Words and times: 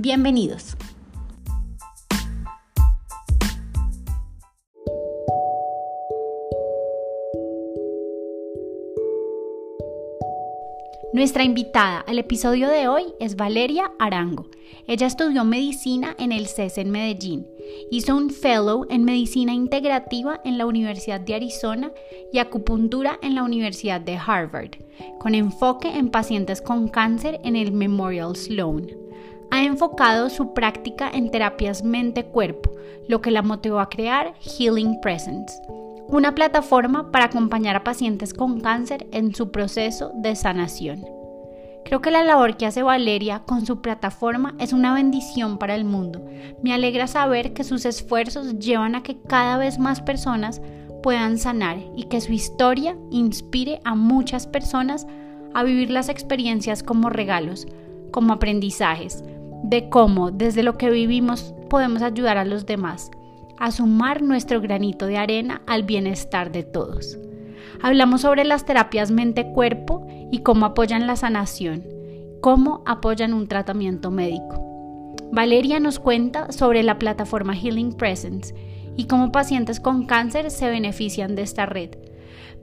Bienvenidos. 0.00 0.76
Nuestra 11.12 11.42
invitada 11.42 12.04
al 12.06 12.20
episodio 12.20 12.68
de 12.68 12.86
hoy 12.86 13.06
es 13.18 13.34
Valeria 13.34 13.90
Arango. 13.98 14.46
Ella 14.86 15.08
estudió 15.08 15.44
medicina 15.44 16.14
en 16.20 16.30
el 16.30 16.46
CES 16.46 16.78
en 16.78 16.92
Medellín, 16.92 17.48
hizo 17.90 18.16
un 18.16 18.30
fellow 18.30 18.86
en 18.88 19.02
medicina 19.02 19.52
integrativa 19.52 20.40
en 20.44 20.58
la 20.58 20.66
Universidad 20.66 21.18
de 21.18 21.34
Arizona 21.34 21.90
y 22.32 22.38
acupuntura 22.38 23.18
en 23.20 23.34
la 23.34 23.42
Universidad 23.42 24.00
de 24.00 24.16
Harvard, 24.16 24.76
con 25.18 25.34
enfoque 25.34 25.88
en 25.88 26.08
pacientes 26.08 26.62
con 26.62 26.86
cáncer 26.86 27.40
en 27.42 27.56
el 27.56 27.72
Memorial 27.72 28.36
Sloan 28.36 29.07
ha 29.50 29.64
enfocado 29.64 30.30
su 30.30 30.54
práctica 30.54 31.10
en 31.12 31.30
terapias 31.30 31.82
mente-cuerpo, 31.82 32.70
lo 33.08 33.20
que 33.20 33.30
la 33.30 33.42
motivó 33.42 33.80
a 33.80 33.88
crear 33.88 34.34
Healing 34.40 35.00
Presence, 35.00 35.60
una 36.08 36.34
plataforma 36.34 37.10
para 37.10 37.26
acompañar 37.26 37.76
a 37.76 37.84
pacientes 37.84 38.34
con 38.34 38.60
cáncer 38.60 39.06
en 39.12 39.34
su 39.34 39.50
proceso 39.50 40.12
de 40.14 40.34
sanación. 40.36 41.04
Creo 41.84 42.02
que 42.02 42.10
la 42.10 42.22
labor 42.22 42.58
que 42.58 42.66
hace 42.66 42.82
Valeria 42.82 43.44
con 43.46 43.64
su 43.64 43.80
plataforma 43.80 44.54
es 44.58 44.74
una 44.74 44.92
bendición 44.92 45.56
para 45.56 45.74
el 45.74 45.86
mundo. 45.86 46.22
Me 46.62 46.74
alegra 46.74 47.06
saber 47.06 47.54
que 47.54 47.64
sus 47.64 47.86
esfuerzos 47.86 48.58
llevan 48.58 48.94
a 48.94 49.02
que 49.02 49.16
cada 49.22 49.56
vez 49.56 49.78
más 49.78 50.02
personas 50.02 50.60
puedan 51.02 51.38
sanar 51.38 51.78
y 51.96 52.04
que 52.04 52.20
su 52.20 52.32
historia 52.32 52.94
inspire 53.10 53.80
a 53.84 53.94
muchas 53.94 54.46
personas 54.46 55.06
a 55.54 55.62
vivir 55.62 55.90
las 55.90 56.10
experiencias 56.10 56.82
como 56.82 57.08
regalos, 57.08 57.66
como 58.10 58.34
aprendizajes, 58.34 59.24
de 59.62 59.88
cómo 59.88 60.30
desde 60.30 60.62
lo 60.62 60.76
que 60.78 60.90
vivimos 60.90 61.54
podemos 61.68 62.02
ayudar 62.02 62.38
a 62.38 62.44
los 62.44 62.66
demás 62.66 63.10
a 63.58 63.70
sumar 63.70 64.22
nuestro 64.22 64.60
granito 64.60 65.06
de 65.06 65.18
arena 65.18 65.62
al 65.66 65.82
bienestar 65.82 66.52
de 66.52 66.62
todos. 66.62 67.18
Hablamos 67.82 68.22
sobre 68.22 68.44
las 68.44 68.64
terapias 68.64 69.10
mente-cuerpo 69.10 70.06
y 70.30 70.42
cómo 70.42 70.66
apoyan 70.66 71.06
la 71.06 71.16
sanación, 71.16 71.84
cómo 72.40 72.82
apoyan 72.86 73.34
un 73.34 73.48
tratamiento 73.48 74.10
médico. 74.10 74.64
Valeria 75.32 75.80
nos 75.80 75.98
cuenta 75.98 76.52
sobre 76.52 76.82
la 76.82 76.98
plataforma 76.98 77.54
Healing 77.54 77.92
Presence 77.92 78.54
y 78.96 79.06
cómo 79.06 79.30
pacientes 79.30 79.80
con 79.80 80.06
cáncer 80.06 80.50
se 80.50 80.68
benefician 80.70 81.34
de 81.34 81.42
esta 81.42 81.66
red, 81.66 81.90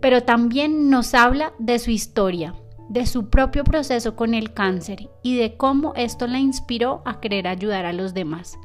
pero 0.02 0.24
también 0.24 0.90
nos 0.90 1.14
habla 1.14 1.54
de 1.60 1.80
su 1.80 1.92
historia, 1.92 2.56
de 2.90 3.06
su 3.06 3.30
propio 3.30 3.64
proceso 3.64 4.16
con 4.16 4.34
el 4.34 4.54
cáncer 4.54 5.10
y 5.24 5.38
de 5.38 5.58
cómo 5.58 5.94
esto 5.96 6.28
la 6.28 6.40
inspiró 6.40 7.02
a 7.06 7.20
querer 7.20 7.48
ayudar 7.48 7.86
a 7.86 7.94
los 7.94 8.14
demás. 8.14 8.58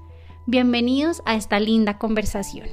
Bienvenidos 0.47 1.23
a 1.27 1.35
esta 1.35 1.61
linda 1.61 1.98
conversación. 1.98 2.69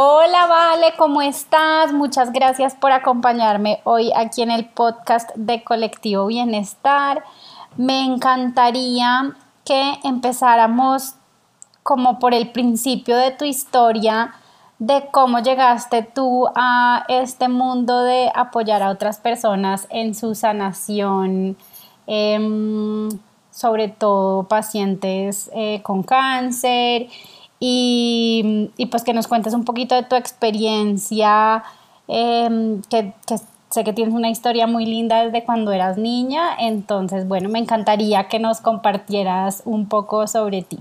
Hola, 0.00 0.46
Vale, 0.46 0.94
¿cómo 0.96 1.22
estás? 1.22 1.92
Muchas 1.92 2.32
gracias 2.32 2.76
por 2.76 2.92
acompañarme 2.92 3.80
hoy 3.82 4.12
aquí 4.14 4.42
en 4.42 4.52
el 4.52 4.68
podcast 4.68 5.28
de 5.34 5.64
Colectivo 5.64 6.26
Bienestar. 6.26 7.24
Me 7.76 8.04
encantaría 8.04 9.34
que 9.64 9.98
empezáramos 10.04 11.14
como 11.88 12.18
por 12.18 12.34
el 12.34 12.50
principio 12.50 13.16
de 13.16 13.30
tu 13.30 13.46
historia, 13.46 14.34
de 14.78 15.08
cómo 15.10 15.38
llegaste 15.38 16.02
tú 16.02 16.46
a 16.54 17.06
este 17.08 17.48
mundo 17.48 18.02
de 18.02 18.30
apoyar 18.34 18.82
a 18.82 18.90
otras 18.90 19.16
personas 19.20 19.86
en 19.88 20.14
su 20.14 20.34
sanación, 20.34 21.56
em, 22.06 23.08
sobre 23.50 23.88
todo 23.88 24.42
pacientes 24.42 25.50
eh, 25.54 25.80
con 25.82 26.02
cáncer, 26.02 27.06
y, 27.58 28.70
pues 28.90 29.02
que 29.02 29.14
nos 29.14 29.26
cuentes 29.26 29.54
un 29.54 29.64
poquito 29.64 29.94
de 29.94 30.02
tu 30.02 30.14
experiencia, 30.14 31.64
em, 32.06 32.82
que, 32.90 33.14
que 33.26 33.36
sé 33.70 33.82
que 33.82 33.94
tienes 33.94 34.12
una 34.12 34.28
historia 34.28 34.66
muy 34.66 34.84
linda 34.84 35.24
desde 35.24 35.42
cuando 35.42 35.72
eras 35.72 35.96
niña, 35.96 36.50
entonces 36.58 37.26
bueno, 37.26 37.48
me 37.48 37.60
encantaría 37.60 38.28
que 38.28 38.38
nos 38.38 38.60
compartieras 38.60 39.62
un 39.64 39.88
poco 39.88 40.26
sobre 40.26 40.60
ti. 40.60 40.80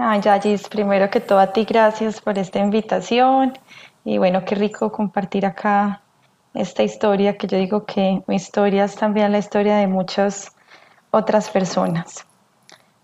Ay, 0.00 0.20
Yayis, 0.20 0.68
primero 0.68 1.10
que 1.10 1.18
todo 1.18 1.40
a 1.40 1.52
ti, 1.52 1.64
gracias 1.64 2.20
por 2.20 2.38
esta 2.38 2.60
invitación. 2.60 3.52
Y 4.04 4.18
bueno, 4.18 4.44
qué 4.44 4.54
rico 4.54 4.92
compartir 4.92 5.44
acá 5.44 6.02
esta 6.54 6.84
historia, 6.84 7.36
que 7.36 7.48
yo 7.48 7.58
digo 7.58 7.84
que 7.84 8.22
mi 8.28 8.36
historia 8.36 8.84
es 8.84 8.94
también 8.94 9.32
la 9.32 9.38
historia 9.38 9.76
de 9.78 9.88
muchas 9.88 10.54
otras 11.10 11.50
personas. 11.50 12.24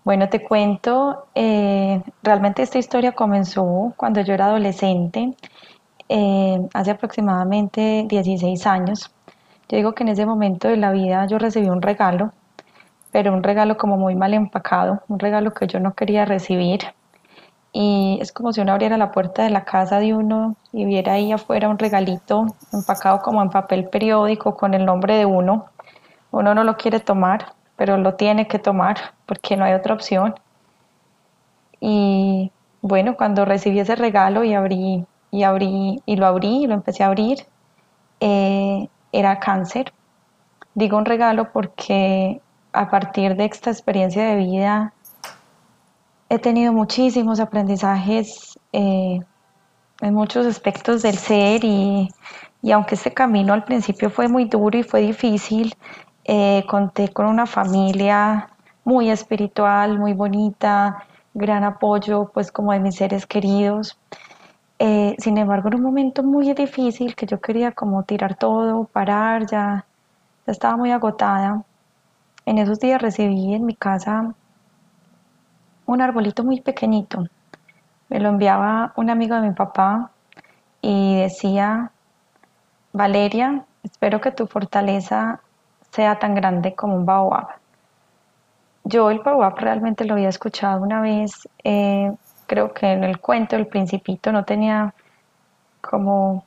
Bueno, 0.05 0.29
te 0.29 0.41
cuento, 0.41 1.27
eh, 1.35 2.01
realmente 2.23 2.61
esta 2.63 2.77
historia 2.77 3.11
comenzó 3.11 3.93
cuando 3.97 4.21
yo 4.21 4.33
era 4.33 4.45
adolescente, 4.45 5.35
eh, 6.07 6.61
hace 6.73 6.91
aproximadamente 6.91 8.05
16 8.07 8.65
años. 8.65 9.11
Yo 9.67 9.75
digo 9.75 9.93
que 9.93 10.03
en 10.03 10.09
ese 10.09 10.25
momento 10.25 10.69
de 10.69 10.77
la 10.77 10.93
vida 10.93 11.27
yo 11.27 11.39
recibí 11.39 11.67
un 11.67 11.81
regalo 11.81 12.31
pero 13.15 13.31
un 13.31 13.43
regalo 13.43 13.77
como 13.77 13.95
muy 13.95 14.13
mal 14.13 14.33
empacado, 14.33 15.01
un 15.07 15.19
regalo 15.19 15.53
que 15.53 15.67
yo 15.67 15.79
no 15.79 15.93
quería 15.93 16.25
recibir. 16.25 16.81
Y 17.71 18.17
es 18.19 18.33
como 18.33 18.51
si 18.51 18.59
uno 18.59 18.73
abriera 18.73 18.97
la 18.97 19.13
puerta 19.13 19.43
de 19.43 19.51
la 19.51 19.63
casa 19.63 19.99
de 19.99 20.13
uno 20.13 20.57
y 20.73 20.83
viera 20.83 21.13
ahí 21.13 21.31
afuera 21.31 21.69
un 21.69 21.79
regalito 21.79 22.45
empacado 22.73 23.21
como 23.21 23.41
en 23.41 23.49
papel 23.51 23.87
periódico 23.87 24.57
con 24.57 24.73
el 24.73 24.83
nombre 24.83 25.15
de 25.15 25.25
uno. 25.25 25.67
Uno 26.31 26.53
no 26.53 26.65
lo 26.65 26.75
quiere 26.75 26.99
tomar, 26.99 27.53
pero 27.77 27.95
lo 27.95 28.15
tiene 28.15 28.49
que 28.49 28.59
tomar 28.59 28.97
porque 29.25 29.55
no 29.55 29.63
hay 29.63 29.71
otra 29.71 29.93
opción. 29.93 30.35
Y 31.79 32.51
bueno, 32.81 33.15
cuando 33.15 33.45
recibí 33.45 33.79
ese 33.79 33.95
regalo 33.95 34.43
y 34.43 34.53
abrí 34.53 35.05
y 35.31 35.43
abrí 35.43 36.01
y 36.05 36.17
lo 36.17 36.25
abrí 36.25 36.63
y 36.63 36.67
lo 36.67 36.73
empecé 36.73 37.03
a 37.03 37.07
abrir, 37.07 37.45
eh, 38.19 38.89
era 39.13 39.39
cáncer. 39.39 39.93
Digo 40.73 40.97
un 40.97 41.05
regalo 41.05 41.53
porque 41.53 42.41
a 42.75 42.89
partir 42.89 43.35
de 43.35 43.45
esta 43.45 43.71
experiencia 43.71 44.23
de 44.25 44.35
vida 44.35 44.93
he 46.29 46.39
tenido 46.39 46.73
muchísimos 46.73 47.39
aprendizajes 47.39 48.59
eh, 48.73 49.21
en 50.01 50.13
muchos 50.13 50.45
aspectos 50.45 51.01
del 51.01 51.17
ser 51.17 51.63
y, 51.63 52.09
aunque 52.71 52.95
este 52.95 53.13
camino 53.13 53.53
al 53.53 53.63
principio 53.63 54.09
fue 54.09 54.27
muy 54.27 54.45
duro 54.45 54.77
y 54.77 54.83
fue 54.83 55.01
difícil, 55.01 55.75
eh, 56.25 56.63
conté 56.67 57.09
con 57.09 57.27
una 57.27 57.45
familia 57.45 58.49
muy 58.83 59.09
espiritual, 59.09 59.97
muy 59.99 60.13
bonita, 60.13 61.05
gran 61.33 61.63
apoyo 61.63 62.31
pues 62.33 62.51
como 62.51 62.71
de 62.73 62.79
mis 62.79 62.95
seres 62.95 63.25
queridos. 63.25 63.97
Eh, 64.79 65.15
sin 65.19 65.37
embargo, 65.37 65.69
en 65.69 65.75
un 65.75 65.83
momento 65.83 66.23
muy 66.23 66.53
difícil 66.53 67.15
que 67.15 67.25
yo 67.25 67.39
quería 67.39 67.71
como 67.71 68.03
tirar 68.03 68.35
todo, 68.35 68.85
parar, 68.85 69.45
ya, 69.45 69.85
ya 70.45 70.51
estaba 70.51 70.75
muy 70.75 70.91
agotada, 70.91 71.63
en 72.45 72.57
esos 72.57 72.79
días 72.79 73.01
recibí 73.01 73.53
en 73.53 73.65
mi 73.65 73.75
casa 73.75 74.33
un 75.85 76.01
arbolito 76.01 76.43
muy 76.43 76.61
pequeñito. 76.61 77.25
Me 78.09 78.19
lo 78.19 78.29
enviaba 78.29 78.93
un 78.95 79.09
amigo 79.09 79.35
de 79.35 79.47
mi 79.47 79.53
papá 79.53 80.11
y 80.81 81.17
decía, 81.17 81.91
Valeria, 82.93 83.65
espero 83.83 84.21
que 84.21 84.31
tu 84.31 84.47
fortaleza 84.47 85.41
sea 85.91 86.19
tan 86.19 86.35
grande 86.35 86.75
como 86.75 86.95
un 86.95 87.05
baobab. 87.05 87.47
Yo 88.83 89.09
el 89.09 89.19
baobab 89.19 89.57
realmente 89.57 90.05
lo 90.05 90.13
había 90.13 90.29
escuchado 90.29 90.81
una 90.83 91.01
vez, 91.01 91.49
eh, 91.63 92.13
creo 92.45 92.73
que 92.73 92.91
en 92.91 93.03
el 93.03 93.19
cuento 93.19 93.55
del 93.55 93.65
principito 93.65 94.31
no 94.31 94.45
tenía 94.45 94.93
como 95.81 96.45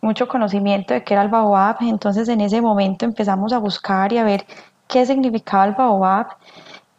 mucho 0.00 0.28
conocimiento 0.28 0.94
de 0.94 1.02
qué 1.02 1.14
era 1.14 1.22
el 1.22 1.28
baobab, 1.28 1.76
entonces 1.80 2.28
en 2.28 2.40
ese 2.40 2.60
momento 2.60 3.04
empezamos 3.04 3.52
a 3.52 3.58
buscar 3.58 4.12
y 4.12 4.18
a 4.18 4.24
ver 4.24 4.46
qué 4.88 5.06
significaba 5.06 5.66
el 5.66 5.74
baobab. 5.74 6.28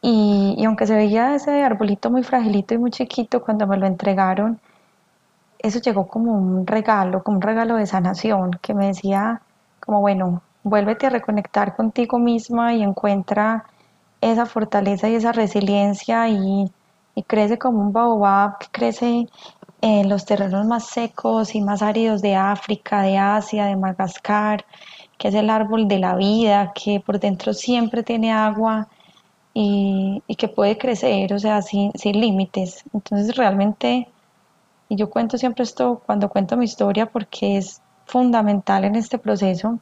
Y, 0.02 0.64
aunque 0.66 0.86
se 0.88 0.96
veía 0.96 1.36
ese 1.36 1.64
arbolito 1.64 2.12
muy 2.12 2.24
fragilito 2.24 2.76
y 2.76 2.78
muy 2.78 2.92
chiquito 2.92 3.42
cuando 3.42 3.66
me 3.68 3.78
lo 3.78 3.88
entregaron, 3.88 4.60
eso 5.60 5.80
llegó 5.80 6.08
como 6.08 6.34
un 6.34 6.68
regalo, 6.68 7.24
como 7.24 7.38
un 7.38 7.42
regalo 7.42 7.76
de 7.76 7.88
sanación, 7.88 8.52
que 8.62 8.74
me 8.76 8.88
decía 8.88 9.42
como, 9.80 10.02
bueno, 10.02 10.42
vuélvete 10.64 11.08
a 11.08 11.10
reconectar 11.10 11.76
contigo 11.76 12.20
misma 12.20 12.74
y 12.76 12.84
encuentra 12.84 13.66
esa 14.22 14.46
fortaleza 14.46 15.10
y 15.10 15.16
esa 15.16 15.32
resiliencia 15.32 16.30
y, 16.30 16.72
y 17.16 17.24
crece 17.24 17.58
como 17.58 17.80
un 17.82 17.94
baobab 17.94 18.60
que 18.60 18.68
crece 18.72 19.28
en 19.82 20.10
los 20.10 20.26
terrenos 20.26 20.66
más 20.66 20.86
secos 20.88 21.56
y 21.56 21.62
más 21.62 21.82
áridos 21.82 22.22
de 22.22 22.36
África, 22.36 23.02
de 23.02 23.18
Asia, 23.18 23.66
de 23.66 23.76
Madagascar, 23.76 24.66
que 25.18 25.30
es 25.30 25.36
el 25.36 25.50
árbol 25.50 25.88
de 25.88 26.00
la 26.00 26.16
vida, 26.16 26.74
que 26.74 27.00
por 27.00 27.20
dentro 27.20 27.54
siempre 27.54 28.04
tiene 28.04 28.32
agua 28.32 28.88
y, 29.54 30.22
que 30.38 30.48
puede 30.48 30.78
crecer, 30.78 31.34
o 31.34 31.40
sea, 31.40 31.62
sin, 31.62 31.92
sin 31.94 32.20
límites. 32.20 32.84
Entonces 32.94 33.36
realmente, 33.36 34.08
y 34.90 34.96
yo 34.96 35.10
cuento 35.10 35.38
siempre 35.38 35.64
esto 35.64 36.02
cuando 36.06 36.30
cuento 36.30 36.58
mi 36.58 36.66
historia 36.66 37.06
porque 37.06 37.58
es 37.58 37.82
fundamental 38.06 38.84
en 38.86 38.96
este 38.96 39.18
proceso, 39.18 39.80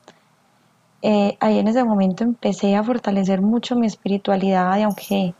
eh, 1.01 1.37
ahí 1.41 1.59
en 1.59 1.67
ese 1.67 1.83
momento 1.83 2.23
empecé 2.23 2.75
a 2.75 2.83
fortalecer 2.83 3.41
mucho 3.41 3.75
mi 3.75 3.87
espiritualidad 3.87 4.77
y 4.77 4.83
aunque, 4.83 5.33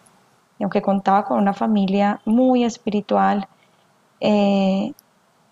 aunque 0.60 0.82
contaba 0.82 1.24
con 1.26 1.38
una 1.40 1.54
familia 1.54 2.20
muy 2.26 2.66
espiritual, 2.66 3.48
eh, 4.20 4.92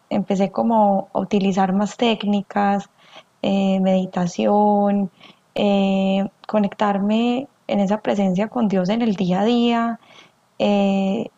empecé 0.09 0.51
como 0.51 1.07
a 1.13 1.19
utilizar 1.19 1.71
más 1.71 1.95
técnicas, 1.97 2.89
eh, 3.41 3.79
meditación, 3.79 5.11
conectarme 6.47 7.47
en 7.67 7.79
esa 7.79 8.01
presencia 8.01 8.47
con 8.47 8.67
Dios 8.67 8.89
en 8.89 9.01
el 9.01 9.15
día 9.15 9.41
a 9.41 9.45
día, 9.45 9.99
en 10.57 11.29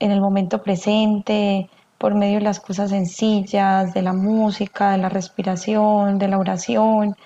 el 0.00 0.20
momento 0.20 0.62
presente, 0.62 1.68
por 1.98 2.14
medio 2.14 2.38
de 2.38 2.44
las 2.44 2.60
cosas 2.60 2.90
sencillas, 2.90 3.92
de 3.92 4.02
la 4.02 4.12
música, 4.12 4.92
de 4.92 4.98
la 4.98 5.08
respiración, 5.08 6.18
de 6.18 6.28
la 6.28 6.38
oración. 6.38 7.16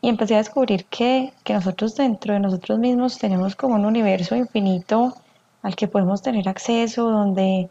Y 0.00 0.08
empecé 0.08 0.34
a 0.34 0.38
descubrir 0.38 0.86
que, 0.86 1.32
nosotros 1.48 1.94
dentro 1.96 2.34
de 2.34 2.40
nosotros 2.40 2.78
mismos 2.78 3.18
tenemos 3.18 3.56
como 3.56 3.76
un 3.76 3.84
universo 3.86 4.34
infinito 4.34 5.14
al 5.62 5.76
que 5.76 5.88
podemos 5.88 6.20
tener 6.22 6.48
acceso, 6.48 7.10
donde 7.10 7.70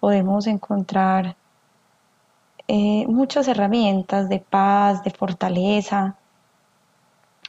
podemos 0.00 0.46
encontrar 0.46 1.36
eh, 2.68 3.06
muchas 3.08 3.48
herramientas 3.48 4.28
de 4.28 4.40
paz, 4.40 5.02
de 5.02 5.10
fortaleza. 5.10 6.16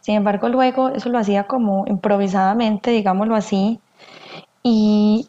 Sin 0.02 0.16
embargo, 0.16 0.50
luego 0.50 0.90
eso 0.90 1.10
lo 1.10 1.20
hacía 1.20 1.46
como 1.46 1.86
improvisadamente, 1.88 2.92
digámoslo 2.92 3.36
así, 3.36 3.80
y, 4.64 5.28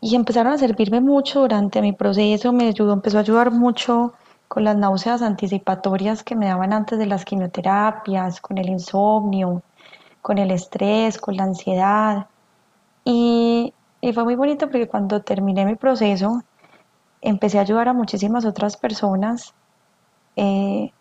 y 0.00 0.14
empezaron 0.14 0.52
a 0.52 0.58
servirme 0.58 1.00
mucho 1.00 1.40
durante 1.40 1.82
mi 1.82 1.92
proceso, 1.92 2.52
me 2.52 2.68
ayudó, 2.68 2.92
empezó 2.92 3.18
a 3.18 3.22
ayudar 3.22 3.50
mucho 3.50 4.14
con 4.48 4.64
las 4.64 4.76
náuseas 4.76 5.22
anticipatorias 5.22 6.22
que 6.22 6.36
me 6.36 6.46
daban 6.46 6.72
antes 6.72 6.98
de 6.98 7.06
las 7.06 7.24
quimioterapias, 7.24 8.40
con 8.40 8.58
el 8.58 8.68
insomnio, 8.68 9.62
con 10.22 10.38
el 10.38 10.50
estrés, 10.50 11.18
con 11.18 11.36
la 11.36 11.44
ansiedad. 11.44 12.26
Y, 13.04 13.72
fue 14.14 14.24
muy 14.24 14.36
bonito 14.36 14.66
porque 14.68 14.88
cuando 14.88 15.22
terminé 15.22 15.64
mi 15.66 15.74
proceso, 15.74 16.42
empecé 17.26 17.58
a 17.58 17.62
ayudar 17.62 17.88
a 17.88 17.92
muchísimas 17.92 18.44
otras 18.44 18.76
personas, 18.76 19.52
eh, 20.36 20.92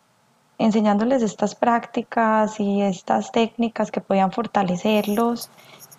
enseñándoles 0.58 1.22
estas 1.22 1.54
prácticas 1.54 2.60
y 2.60 2.82
estas 2.82 3.32
técnicas 3.32 3.92
que 3.92 4.02
podían 4.02 4.32
fortalecerlos 4.32 5.50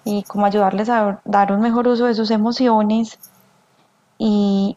y 0.04 0.24
como 0.24 0.46
ayudarles 0.46 0.88
a 0.88 1.20
dar 1.24 1.52
un 1.52 1.60
mejor 1.60 1.86
uso 1.86 2.06
de 2.06 2.14
sus 2.14 2.30
emociones. 2.30 3.18
Y, 4.18 4.76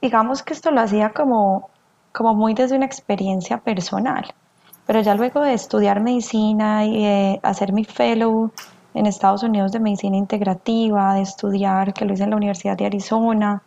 digamos 0.00 0.42
que 0.42 0.52
esto 0.52 0.70
lo 0.70 0.80
hacía 0.80 1.10
como, 1.10 1.70
como 2.12 2.34
muy 2.34 2.54
desde 2.54 2.76
una 2.76 2.86
experiencia 2.86 3.58
personal, 3.58 4.32
pero 4.86 5.00
ya 5.00 5.14
luego 5.14 5.40
de 5.40 5.54
estudiar 5.54 6.00
medicina 6.00 6.84
y 6.84 7.02
de 7.02 7.40
hacer 7.42 7.72
mi 7.72 7.84
fellow 7.84 8.52
en 8.94 9.06
Estados 9.06 9.42
Unidos 9.42 9.72
de 9.72 9.80
medicina 9.80 10.16
integrativa, 10.16 11.14
de 11.14 11.22
estudiar, 11.22 11.92
que 11.92 12.04
lo 12.04 12.14
hice 12.14 12.24
en 12.24 12.30
la 12.30 12.36
Universidad 12.36 12.76
de 12.76 12.86
Arizona, 12.86 13.62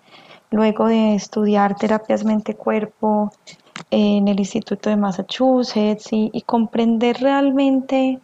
luego 0.50 0.85
de 0.88 1.15
estudiar 1.15 1.75
terapias 1.75 2.24
mente-cuerpo 2.24 3.31
en 3.91 4.27
el 4.27 4.39
Instituto 4.39 4.89
de 4.89 4.95
Massachusetts 4.95 6.07
y, 6.12 6.41
comprender 6.45 7.18
realmente 7.19 8.19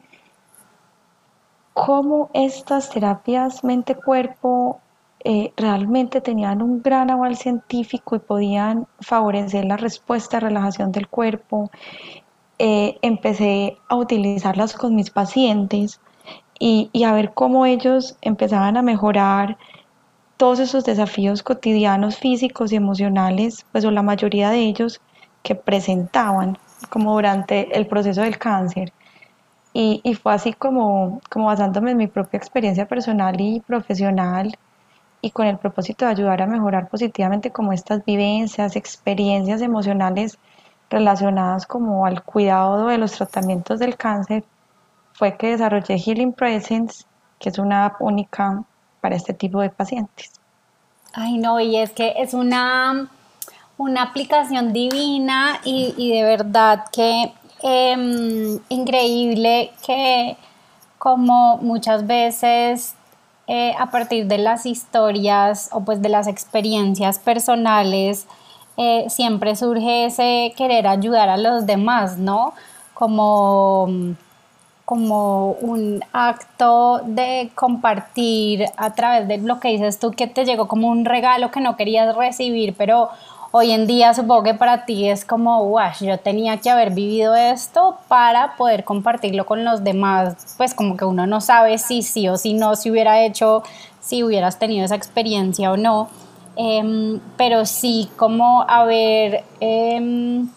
cómo 1.74 2.30
estas 2.34 2.90
terapias 2.90 3.64
mente-cuerpo 3.64 4.80
eh, 5.26 5.54
realmente 5.56 6.22
tenían 6.22 6.62
un 6.62 6.82
gran 6.82 7.10
aval 7.10 7.36
científico 7.36 8.16
y 8.16 8.20
podían 8.20 8.88
favorecer 9.00 9.66
la 9.66 9.78
respuesta 9.78 10.38
a 10.38 10.42
relajación 10.42 10.92
del 10.92 11.08
cuerpo. 11.08 11.70
Eh, 12.60 12.98
empecé 13.02 13.78
a 13.90 13.96
utilizarlas 13.96 14.74
con 14.74 14.96
mis 14.96 15.10
pacientes 15.10 16.00
y, 16.66 17.04
a 17.04 17.12
ver 17.12 17.34
cómo 17.34 17.66
ellos 17.66 18.16
empezaban 18.22 18.78
a 18.78 18.82
mejorar 18.82 19.58
todos 20.38 20.60
esos 20.60 20.86
desafíos 20.86 21.44
cotidianos 21.44 22.16
físicos 22.18 22.72
y 22.72 22.78
emocionales, 22.78 23.66
pues 23.74 23.84
o 23.84 23.92
la 23.92 24.02
mayoría 24.02 24.50
de 24.50 24.60
ellos 24.60 25.02
que 25.44 25.56
presentaban 25.56 26.58
como 26.90 27.16
durante 27.16 27.78
el 27.78 27.86
proceso 27.86 28.22
del 28.22 28.38
cáncer. 28.38 28.94
Y, 29.74 30.00
y 30.06 30.14
fue 30.14 30.34
así 30.34 30.54
como, 30.54 31.20
como 31.30 31.48
basándome 31.48 31.92
en 31.92 31.98
mi 31.98 32.08
propia 32.08 32.38
experiencia 32.38 32.88
personal 32.88 33.42
y 33.42 33.60
profesional, 33.60 34.58
y 35.20 35.32
con 35.32 35.48
el 35.48 35.58
propósito 35.58 36.06
de 36.06 36.12
ayudar 36.12 36.42
a 36.42 36.48
mejorar 36.48 36.88
positivamente 36.88 37.52
como 37.52 37.74
estas 37.74 38.06
vivencias, 38.06 38.78
experiencias 38.78 39.62
emocionales 39.62 40.38
relacionadas 40.90 41.66
como 41.66 42.06
al 42.06 42.24
cuidado 42.24 42.88
de 42.88 42.98
los 42.98 43.12
tratamientos 43.12 43.80
del 43.80 43.98
cáncer, 43.98 44.46
fue 45.14 45.38
que 45.38 45.48
desarrollé 45.48 45.98
Healing 45.98 46.34
Presence, 46.34 47.06
que 47.40 47.50
es 47.50 47.58
una 47.58 47.86
app 47.86 48.02
única 48.02 48.64
para 49.02 49.16
este 49.16 49.34
tipo 49.34 49.62
de 49.62 49.70
pacientes. 49.70 50.32
Ay, 51.14 51.38
no, 51.38 51.60
y 51.60 51.78
es 51.78 51.92
que 51.92 52.16
es 52.18 52.34
una, 52.34 53.08
una 53.78 54.02
aplicación 54.02 54.74
divina 54.74 55.60
y, 55.64 56.12
de 56.12 56.24
verdad 56.24 56.86
que 56.92 57.34
em, 57.62 58.60
increíble 58.70 59.72
que 59.86 60.38
como 60.98 61.58
muchas 61.58 62.08
veces 62.08 62.96
eh, 63.48 63.76
a 63.78 63.92
partir 63.92 64.26
de 64.28 64.38
las 64.38 64.66
historias 64.66 65.70
o 65.74 65.82
pues 65.82 66.02
de 66.02 66.10
las 66.10 66.28
experiencias 66.28 67.20
personales, 67.20 68.26
eh, 68.78 69.06
siempre 69.10 69.56
surge 69.56 70.06
ese 70.06 70.54
querer 70.58 70.88
ayudar 70.88 71.30
a 71.30 71.38
los 71.38 71.66
demás, 71.66 72.18
¿no? 72.18 72.54
Como, 72.94 74.16
como 74.86 75.52
un 75.62 76.04
acto 76.12 77.02
de 77.06 77.52
compartir 77.56 78.66
a 78.76 78.94
través 78.94 79.28
de 79.28 79.38
lo 79.38 79.60
que 79.60 79.70
dices 79.70 80.00
tú, 80.00 80.12
que 80.12 80.28
te 80.28 80.46
llegó 80.46 80.68
como 80.68 80.90
un 80.90 81.06
regalo 81.06 81.52
que 81.52 81.62
no 81.62 81.78
querías 81.78 82.16
recibir, 82.16 82.76
pero 82.78 83.10
hoy 83.52 83.72
en 83.72 83.88
día 83.88 84.14
supongo 84.14 84.44
que 84.44 84.54
para 84.56 84.84
ti 84.86 85.08
es 85.08 85.26
como, 85.26 85.64
wow, 85.70 85.92
yo 86.02 86.18
tenía 86.20 86.58
que 86.58 86.70
haber 86.70 86.92
vivido 86.92 87.36
esto 87.36 87.98
para 88.08 88.56
poder 88.56 88.84
compartirlo 88.84 89.46
con 89.46 89.64
los 89.64 89.84
demás, 89.84 90.56
pues 90.58 90.74
como 90.74 90.98
que 90.98 91.06
uno 91.06 91.28
no 91.28 91.40
sabe 91.40 91.78
si 91.78 92.02
sí 92.02 92.28
o 92.28 92.36
si 92.36 92.54
no, 92.54 92.76
si 92.76 92.92
hubiera 92.92 93.24
hecho, 93.24 93.64
si 94.02 94.24
hubieras 94.24 94.60
tenido 94.60 94.84
esa 94.84 94.96
experiencia 94.96 95.72
o 95.72 95.78
no, 95.78 96.10
em, 96.56 97.22
pero 97.38 97.66
sí 97.66 98.10
como 98.18 98.64
haber 98.68 99.44
em, 99.60 100.50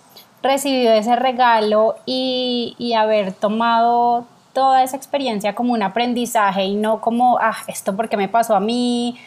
recibido 0.42 0.92
ese 0.92 1.16
regalo 1.16 1.96
y, 2.06 2.74
y 2.78 2.94
haber 2.94 3.32
tomado 3.32 4.26
toda 4.52 4.82
esa 4.82 4.96
experiencia 4.96 5.54
como 5.54 5.74
un 5.74 5.82
aprendizaje 5.82 6.64
y 6.64 6.76
no 6.76 7.00
como, 7.00 7.38
ah, 7.38 7.56
esto 7.66 7.94
porque 7.94 8.16
me 8.16 8.28
pasó 8.28 8.56
a 8.56 8.60
mí, 8.60 9.18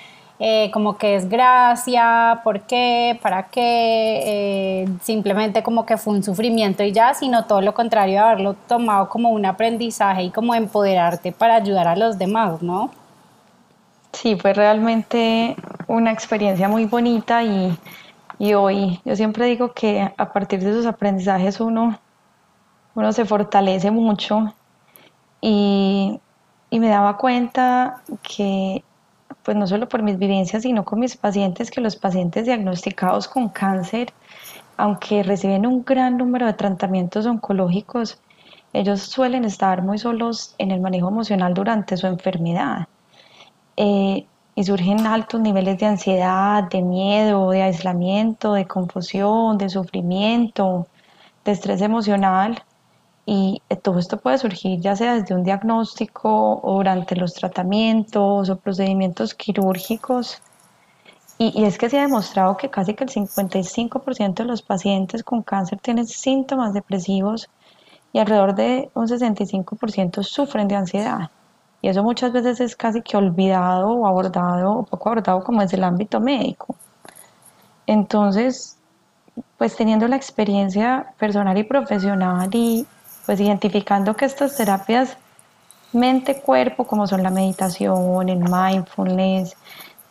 eh, 0.41 0.71
como 0.71 0.97
que 0.97 1.15
es 1.15 1.29
gracia, 1.29 2.39
por 2.45 2.61
qué, 2.61 3.19
para 3.21 3.43
qué, 3.43 4.21
eh, 4.25 4.89
simplemente 5.01 5.61
como 5.61 5.85
que 5.85 5.97
fue 5.97 6.13
un 6.13 6.23
sufrimiento 6.23 6.81
y 6.81 6.93
ya, 6.93 7.13
sino 7.13 7.43
todo 7.45 7.59
lo 7.61 7.73
contrario, 7.73 8.23
haberlo 8.23 8.53
tomado 8.53 9.09
como 9.09 9.29
un 9.31 9.45
aprendizaje 9.45 10.23
y 10.23 10.29
como 10.31 10.55
empoderarte 10.55 11.33
para 11.33 11.55
ayudar 11.55 11.89
a 11.89 11.95
los 11.97 12.17
demás, 12.17 12.61
¿no? 12.61 12.89
Sí, 14.13 14.37
fue 14.37 14.53
realmente 14.53 15.57
una 15.87 16.11
experiencia 16.11 16.69
muy 16.69 16.85
bonita 16.85 17.43
y, 17.43 17.77
y 18.39 18.53
hoy 18.53 19.01
yo 19.05 19.15
siempre 19.15 19.45
digo 19.45 19.73
que 19.73 20.11
a 20.17 20.33
partir 20.33 20.61
de 20.61 20.71
esos 20.71 20.85
aprendizajes 20.85 21.59
uno, 21.59 21.99
uno 22.95 23.13
se 23.13 23.25
fortalece 23.25 23.91
mucho 23.91 24.53
y, 25.41 26.19
y 26.69 26.79
me 26.79 26.89
daba 26.89 27.17
cuenta 27.17 28.01
que 28.23 28.83
pues 29.43 29.57
no 29.57 29.67
solo 29.67 29.89
por 29.89 30.03
mis 30.03 30.17
vivencias, 30.17 30.63
sino 30.63 30.85
con 30.85 30.99
mis 30.99 31.17
pacientes, 31.17 31.69
que 31.71 31.81
los 31.81 31.95
pacientes 31.95 32.45
diagnosticados 32.45 33.27
con 33.27 33.49
cáncer, 33.49 34.13
aunque 34.77 35.23
reciben 35.23 35.65
un 35.65 35.83
gran 35.83 36.17
número 36.17 36.45
de 36.45 36.53
tratamientos 36.53 37.25
oncológicos, 37.25 38.19
ellos 38.73 39.01
suelen 39.01 39.45
estar 39.45 39.81
muy 39.81 39.97
solos 39.97 40.55
en 40.57 40.71
el 40.71 40.79
manejo 40.79 41.09
emocional 41.09 41.53
durante 41.53 41.97
su 41.97 42.07
enfermedad. 42.07 42.87
Eh, 43.75 44.25
y 44.59 44.65
surgen 44.65 45.07
altos 45.07 45.39
niveles 45.39 45.77
de 45.77 45.85
ansiedad, 45.85 46.65
de 46.65 46.81
miedo, 46.81 47.51
de 47.51 47.61
aislamiento, 47.61 48.51
de 48.51 48.67
confusión, 48.67 49.57
de 49.57 49.69
sufrimiento, 49.69 50.85
de 51.45 51.53
estrés 51.53 51.81
emocional. 51.81 52.61
Y 53.25 53.61
todo 53.81 53.99
esto 53.99 54.17
puede 54.17 54.37
surgir 54.37 54.81
ya 54.81 54.97
sea 54.97 55.15
desde 55.15 55.33
un 55.33 55.45
diagnóstico 55.45 56.59
o 56.61 56.73
durante 56.75 57.15
los 57.15 57.35
tratamientos 57.35 58.49
o 58.49 58.59
procedimientos 58.59 59.33
quirúrgicos. 59.33 60.41
Y, 61.37 61.63
es 61.63 61.77
que 61.77 61.89
se 61.89 61.97
ha 61.97 62.01
demostrado 62.01 62.57
que 62.57 62.69
casi 62.69 62.95
que 62.95 63.05
el 63.05 63.09
55% 63.11 64.33
de 64.33 64.43
los 64.43 64.61
pacientes 64.61 65.23
con 65.23 65.41
cáncer 65.41 65.79
tienen 65.79 66.05
síntomas 66.05 66.73
depresivos 66.73 67.49
y 68.11 68.19
alrededor 68.19 68.55
de 68.55 68.89
un 68.93 69.07
65% 69.07 70.21
sufren 70.21 70.67
de 70.67 70.75
ansiedad. 70.75 71.31
Y 71.81 71.87
eso 71.87 72.03
muchas 72.03 72.33
veces 72.33 72.59
es 72.59 72.75
casi 72.75 73.01
que 73.01 73.15
olvidado 73.15 73.89
o 73.89 74.07
abordado 74.07 74.79
o 74.79 74.83
poco 74.83 75.09
abordado 75.09 75.43
como 75.43 75.61
es 75.61 75.73
el 75.73 75.83
ámbito 75.83 76.19
médico. 76.19 76.75
Entonces, 77.87 78.77
pues 79.57 79.75
teniendo 79.75 80.07
la 80.07 80.15
experiencia 80.15 81.13
personal 81.17 81.57
y 81.57 81.63
profesional 81.63 82.49
y 82.53 82.85
pues 83.25 83.39
identificando 83.39 84.15
que 84.15 84.25
estas 84.25 84.57
terapias 84.57 85.17
mente-cuerpo, 85.93 86.85
como 86.85 87.07
son 87.07 87.23
la 87.23 87.29
meditación, 87.29 88.29
el 88.29 88.39
mindfulness, 88.39 89.55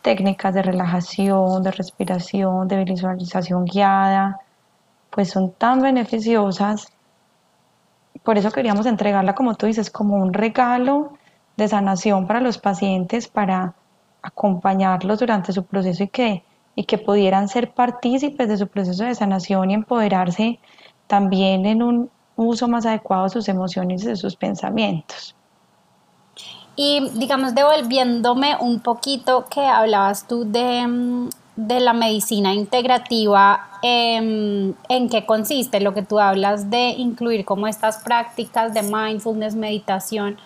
técnicas 0.03 0.55
de 0.55 0.63
relajación, 0.63 1.63
de 1.63 1.71
respiración, 1.71 2.69
de 2.69 2.85
visualización 2.85 3.65
guiada, 3.65 4.41
pues 5.11 5.31
son 5.31 5.53
tan 5.53 5.81
beneficiosas. 5.81 6.89
Por 8.23 8.39
eso 8.39 8.51
queríamos 8.51 8.87
entregarla, 8.87 9.35
como 9.35 9.55
tú 9.55 9.67
dices, 9.67 9.91
como 9.91 10.17
un 10.17 10.33
regalo 10.33 11.18
de 11.59 11.67
sanación 11.67 12.29
para 12.29 12.41
los 12.41 12.57
pacientes, 12.57 13.27
para 13.27 13.75
acompañarlos 14.23 15.19
durante 15.19 15.53
su 15.53 15.65
proceso 15.65 16.05
y 16.05 16.09
que, 16.09 16.45
y 16.77 16.85
que 16.85 16.99
pudieran 16.99 17.49
ser 17.49 17.73
partícipes 17.73 18.49
de 18.49 18.57
su 18.57 18.69
proceso 18.69 19.03
de 19.03 19.15
sanación 19.17 19.71
y 19.71 19.75
empoderarse 19.75 20.61
también 21.09 21.67
en 21.67 21.83
un 21.83 22.11
uso 22.37 22.69
más 22.69 22.87
adecuado 22.87 23.25
de 23.25 23.31
sus 23.31 23.49
emociones 23.49 24.05
y 24.05 24.07
de 24.07 24.17
sus 24.17 24.37
pensamientos. 24.37 25.35
Y 26.77 27.11
digamos, 27.15 27.57
devolviéndome 27.57 28.57
un 28.61 28.79
poquito 28.79 29.47
que 29.50 29.62
hablabas 29.62 30.29
tú 30.29 30.45
de, 30.45 31.29
de 31.57 31.81
la 31.81 31.93
medicina 31.93 32.55
integrativa, 32.55 33.69
em, 33.83 34.75
¿en 34.88 35.09
qué 35.09 35.27
consiste? 35.27 35.81
Lo 35.81 35.93
que 35.93 36.03
tú 36.03 36.21
hablas 36.21 36.71
de 36.71 36.91
incluir 36.91 37.45
como 37.45 37.67
estas 37.67 37.99
prácticas 38.05 38.75
de 38.75 38.83
mindfulness, 38.83 39.57
meditación, 39.57 40.38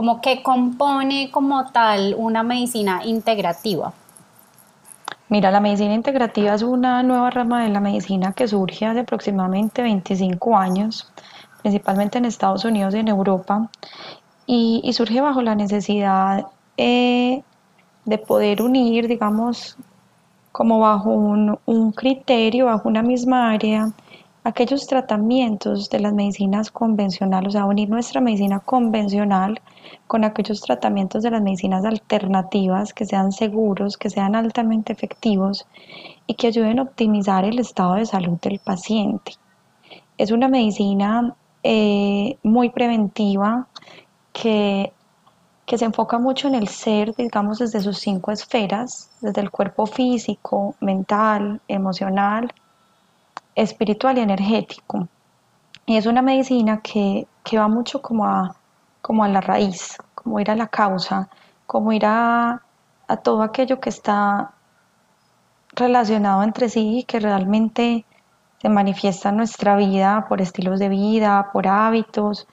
como 0.00 0.22
que 0.22 0.42
compone 0.42 1.30
como 1.30 1.66
tal 1.72 2.14
una 2.16 2.42
medicina 2.42 3.02
integrativa. 3.04 3.92
Mira, 5.28 5.50
la 5.50 5.60
medicina 5.60 5.92
integrativa 5.92 6.54
es 6.54 6.62
una 6.62 7.02
nueva 7.02 7.28
rama 7.28 7.64
de 7.64 7.68
la 7.68 7.80
medicina 7.80 8.32
que 8.32 8.48
surge 8.48 8.86
hace 8.86 9.00
aproximadamente 9.00 9.82
25 9.82 10.56
años, 10.56 11.12
principalmente 11.60 12.16
en 12.16 12.24
Estados 12.24 12.64
Unidos 12.64 12.94
y 12.94 13.00
en 13.00 13.08
Europa, 13.08 13.68
y, 14.46 14.90
surge 14.94 15.20
bajo 15.20 15.42
la 15.42 15.54
necesidad 15.54 16.46
eh, 16.78 17.42
de 18.06 18.16
poder 18.16 18.62
unir, 18.62 19.06
digamos, 19.06 19.76
como 20.50 20.78
bajo 20.78 21.10
un, 21.10 21.58
un 21.66 21.92
criterio, 21.92 22.64
bajo 22.64 22.88
una 22.88 23.02
misma 23.02 23.50
área, 23.50 23.92
aquellos 24.42 24.86
tratamientos 24.86 25.90
de 25.90 26.00
las 26.00 26.12
medicinas 26.12 26.70
convencionales, 26.70 27.48
o 27.48 27.52
sea, 27.52 27.66
unir 27.66 27.90
nuestra 27.90 28.20
medicina 28.20 28.60
convencional 28.60 29.60
con 30.06 30.24
aquellos 30.24 30.62
tratamientos 30.62 31.22
de 31.22 31.30
las 31.30 31.42
medicinas 31.42 31.84
alternativas 31.84 32.94
que 32.94 33.04
sean 33.04 33.32
seguros, 33.32 33.96
que 33.96 34.10
sean 34.10 34.34
altamente 34.34 34.92
efectivos 34.92 35.66
y 36.26 36.34
que 36.34 36.46
ayuden 36.48 36.78
a 36.78 36.82
optimizar 36.82 37.44
el 37.44 37.58
estado 37.58 37.94
de 37.94 38.06
salud 38.06 38.38
del 38.40 38.58
paciente. 38.60 39.32
Es 40.16 40.30
una 40.30 40.48
medicina 40.48 41.34
eh, 41.62 42.38
muy 42.42 42.70
preventiva 42.70 43.66
que, 44.32 44.92
que 45.66 45.78
se 45.78 45.84
enfoca 45.84 46.18
mucho 46.18 46.48
en 46.48 46.54
el 46.54 46.68
ser, 46.68 47.14
digamos, 47.14 47.58
desde 47.58 47.80
sus 47.80 47.98
cinco 47.98 48.32
esferas, 48.32 49.10
desde 49.20 49.42
el 49.42 49.50
cuerpo 49.50 49.86
físico, 49.86 50.74
mental, 50.80 51.60
emocional 51.68 52.50
espiritual 53.62 54.18
y 54.18 54.22
energético. 54.22 55.08
Y 55.86 55.96
es 55.96 56.06
una 56.06 56.22
medicina 56.22 56.80
que, 56.80 57.26
va 57.54 57.68
mucho 57.68 58.00
como 58.00 58.24
a, 58.24 58.54
como 59.02 59.24
a 59.24 59.28
la 59.28 59.40
raíz, 59.40 59.96
como 60.14 60.40
ir 60.40 60.50
a 60.50 60.56
la 60.56 60.68
causa, 60.68 61.28
como 61.66 61.92
ir 61.92 62.04
a, 62.06 62.62
todo 63.24 63.42
aquello 63.42 63.80
que 63.80 63.88
está 63.90 64.52
relacionado 65.72 66.44
entre 66.44 66.68
sí 66.68 66.98
y 66.98 67.04
que 67.04 67.18
realmente 67.18 68.04
se 68.62 68.68
manifiesta 68.68 69.30
en 69.30 69.38
nuestra 69.38 69.74
vida 69.76 70.26
por 70.28 70.40
estilos 70.40 70.78
de 70.78 70.88
vida, 70.88 71.50
por 71.52 71.66
hábitos 71.66 72.46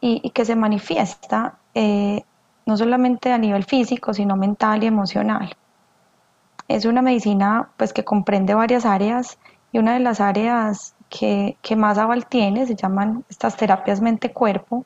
y, 0.00 0.30
que 0.30 0.44
se 0.44 0.54
manifiesta 0.54 1.54
eh, 1.74 2.22
no 2.64 2.76
solamente 2.76 3.32
a 3.32 3.38
nivel 3.38 3.64
físico, 3.64 4.14
sino 4.14 4.36
mental 4.36 4.84
y 4.84 4.86
emocional. 4.86 5.56
Es 6.68 6.84
una 6.84 7.02
medicina 7.02 7.70
pues 7.76 7.92
que 7.92 8.04
comprende 8.04 8.54
varias 8.54 8.86
áreas 8.86 9.36
y 9.72 9.78
una 9.78 9.94
de 9.94 10.00
las 10.00 10.20
áreas 10.20 10.94
que, 11.08 11.56
más 11.76 11.98
aval 11.98 12.26
tiene 12.26 12.66
se 12.66 12.74
llaman 12.74 13.24
estas 13.28 13.56
terapias 13.56 14.00
mente-cuerpo, 14.00 14.84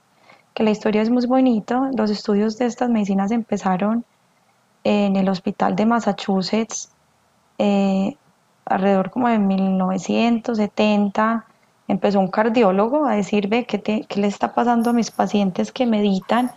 que 0.54 0.62
la 0.62 0.70
historia 0.70 1.02
es 1.02 1.10
muy 1.10 1.26
bonita. 1.26 1.90
Los 1.96 2.10
estudios 2.10 2.56
de 2.56 2.66
estas 2.66 2.88
medicinas 2.88 3.32
empezaron 3.32 4.04
en 4.84 5.16
el 5.16 5.28
hospital 5.28 5.76
de 5.76 5.86
Massachusetts 5.86 6.90
eh, 7.58 8.16
alrededor 8.64 9.10
como 9.10 9.28
de 9.28 9.38
1970. 9.38 11.44
Empezó 11.88 12.20
un 12.20 12.28
cardiólogo 12.28 13.06
a 13.06 13.16
decir, 13.16 13.48
ve, 13.48 13.66
¿qué, 13.66 13.82
¿qué 13.82 14.20
le 14.20 14.28
está 14.28 14.54
pasando 14.54 14.90
a 14.90 14.92
mis 14.92 15.10
pacientes 15.10 15.72
que 15.72 15.86
meditan? 15.86 16.52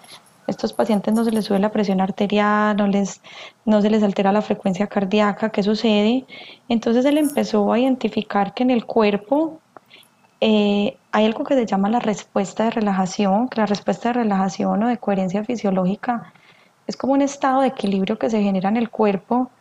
Estos 0.50 0.74
pacientes 0.74 1.14
no 1.14 1.24
se 1.24 1.32
les 1.32 1.46
sube 1.46 1.60
la 1.60 1.72
presión 1.72 2.02
arterial, 2.02 2.76
no, 2.78 2.88
les, 2.88 3.22
no 3.66 3.82
se 3.82 3.90
les 3.90 4.04
altera 4.04 4.32
la 4.32 4.42
frecuencia 4.42 4.88
cardíaca, 4.88 5.50
¿qué 5.50 5.64
sucede? 5.64 6.26
Entonces 6.68 7.06
él 7.06 7.18
empezó 7.18 7.72
a 7.72 7.80
identificar 7.80 8.54
que 8.54 8.64
en 8.64 8.72
el 8.72 8.86
cuerpo 8.86 9.60
eh, 10.42 10.98
hay 11.12 11.26
algo 11.26 11.44
que 11.44 11.56
se 11.56 11.66
llama 11.66 11.90
la 11.90 12.00
respuesta 12.00 12.66
de 12.66 12.72
relajación, 12.72 13.50
que 13.50 13.60
la 13.62 13.66
respuesta 13.66 14.10
de 14.10 14.14
relajación 14.14 14.84
o 14.84 14.88
de 14.88 14.98
coherencia 14.98 15.44
fisiológica 15.44 16.34
es 16.88 16.98
como 16.98 17.14
un 17.14 17.22
estado 17.22 17.62
de 17.62 17.68
equilibrio 17.68 18.18
que 18.18 18.30
se 18.30 18.42
genera 18.42 18.70
en 18.70 18.78
el 18.78 18.90
cuerpo 18.90 19.52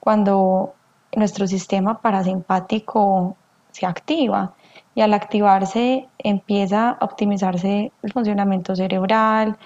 cuando 0.00 0.74
nuestro 1.16 1.46
sistema 1.46 2.00
parasimpático 2.00 3.36
se 3.70 3.86
activa 3.86 4.52
y 4.94 5.00
al 5.00 5.14
activarse 5.14 6.08
empieza 6.18 6.90
a 6.90 7.04
optimizarse 7.04 7.90
el 8.02 8.12
funcionamiento 8.12 8.76
cerebral, 8.76 9.56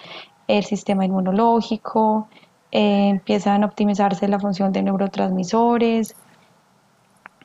el 0.49 0.65
sistema 0.65 1.05
inmunológico, 1.05 2.29
eh, 2.73 3.09
empiezan 3.11 3.63
a 3.63 3.67
optimizarse 3.67 4.27
la 4.29 4.41
función 4.41 4.73
de 4.73 4.83
neurotransmisores. 4.83 6.17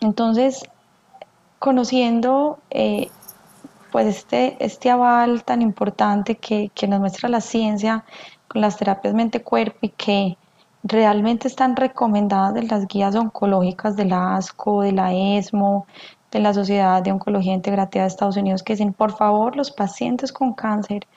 Entonces, 0.01 0.63
conociendo 1.59 2.59
eh, 2.71 3.09
pues 3.91 4.07
este, 4.07 4.57
este 4.59 4.89
aval 4.89 5.43
tan 5.43 5.61
importante 5.61 6.35
que, 6.35 6.71
que 6.73 6.87
nos 6.87 6.99
muestra 6.99 7.29
la 7.29 7.41
ciencia 7.41 8.03
con 8.47 8.61
las 8.61 8.77
terapias 8.77 9.13
mente-cuerpo 9.13 9.77
y 9.81 9.89
que 9.89 10.37
realmente 10.83 11.47
están 11.47 11.75
recomendadas 11.75 12.55
en 12.57 12.67
las 12.67 12.87
guías 12.87 13.15
oncológicas 13.15 13.95
de 13.95 14.05
la 14.05 14.35
ASCO, 14.35 14.81
de 14.81 14.91
la 14.91 15.13
ESMO, 15.13 15.87
de 16.31 16.39
la 16.39 16.53
Sociedad 16.53 17.01
de 17.01 17.11
Oncología 17.11 17.53
Integrativa 17.53 18.03
de 18.03 18.07
Estados 18.07 18.37
Unidos, 18.37 18.63
que 18.63 18.73
dicen, 18.73 18.93
por 18.93 19.15
favor, 19.15 19.55
los 19.55 19.71
pacientes 19.71 20.33
con 20.33 20.53
cáncer 20.53 21.07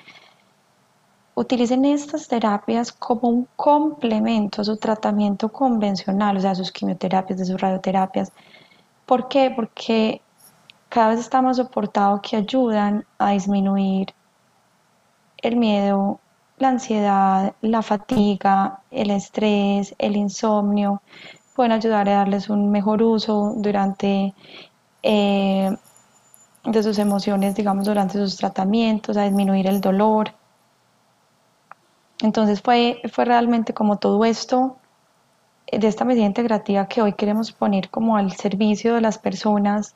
utilicen 1.36 1.84
estas 1.84 2.28
terapias 2.28 2.92
como 2.92 3.28
un 3.28 3.46
complemento 3.56 4.62
a 4.62 4.64
su 4.64 4.78
tratamiento 4.78 5.50
convencional, 5.50 6.38
o 6.38 6.40
sea, 6.40 6.54
sus 6.54 6.72
quimioterapias, 6.72 7.38
de 7.38 7.44
sus 7.44 7.60
radioterapias. 7.60 8.32
¿Por 9.04 9.28
qué? 9.28 9.52
Porque 9.54 10.22
cada 10.88 11.10
vez 11.10 11.20
está 11.20 11.42
más 11.42 11.58
soportado 11.58 12.22
que 12.22 12.36
ayudan 12.36 13.04
a 13.18 13.32
disminuir 13.32 14.14
el 15.42 15.56
miedo, 15.56 16.20
la 16.56 16.68
ansiedad, 16.70 17.54
la 17.60 17.82
fatiga, 17.82 18.80
el 18.90 19.10
estrés, 19.10 19.94
el 19.98 20.16
insomnio. 20.16 21.02
Pueden 21.54 21.72
ayudar 21.72 22.08
a 22.08 22.14
darles 22.14 22.48
un 22.48 22.70
mejor 22.70 23.02
uso 23.02 23.52
durante 23.56 24.32
eh, 25.02 25.76
de 26.64 26.82
sus 26.82 26.98
emociones, 26.98 27.54
digamos, 27.54 27.84
durante 27.84 28.14
sus 28.14 28.36
tratamientos, 28.36 29.18
a 29.18 29.24
disminuir 29.24 29.66
el 29.66 29.82
dolor. 29.82 30.32
Entonces 32.22 32.62
fue, 32.62 33.00
fue 33.12 33.24
realmente 33.24 33.74
como 33.74 33.96
todo 33.96 34.24
esto 34.24 34.76
eh, 35.66 35.78
de 35.78 35.88
esta 35.88 36.04
medida 36.04 36.24
integrativa 36.24 36.88
que 36.88 37.02
hoy 37.02 37.12
queremos 37.12 37.52
poner 37.52 37.90
como 37.90 38.16
al 38.16 38.32
servicio 38.32 38.94
de 38.94 39.00
las 39.00 39.18
personas. 39.18 39.94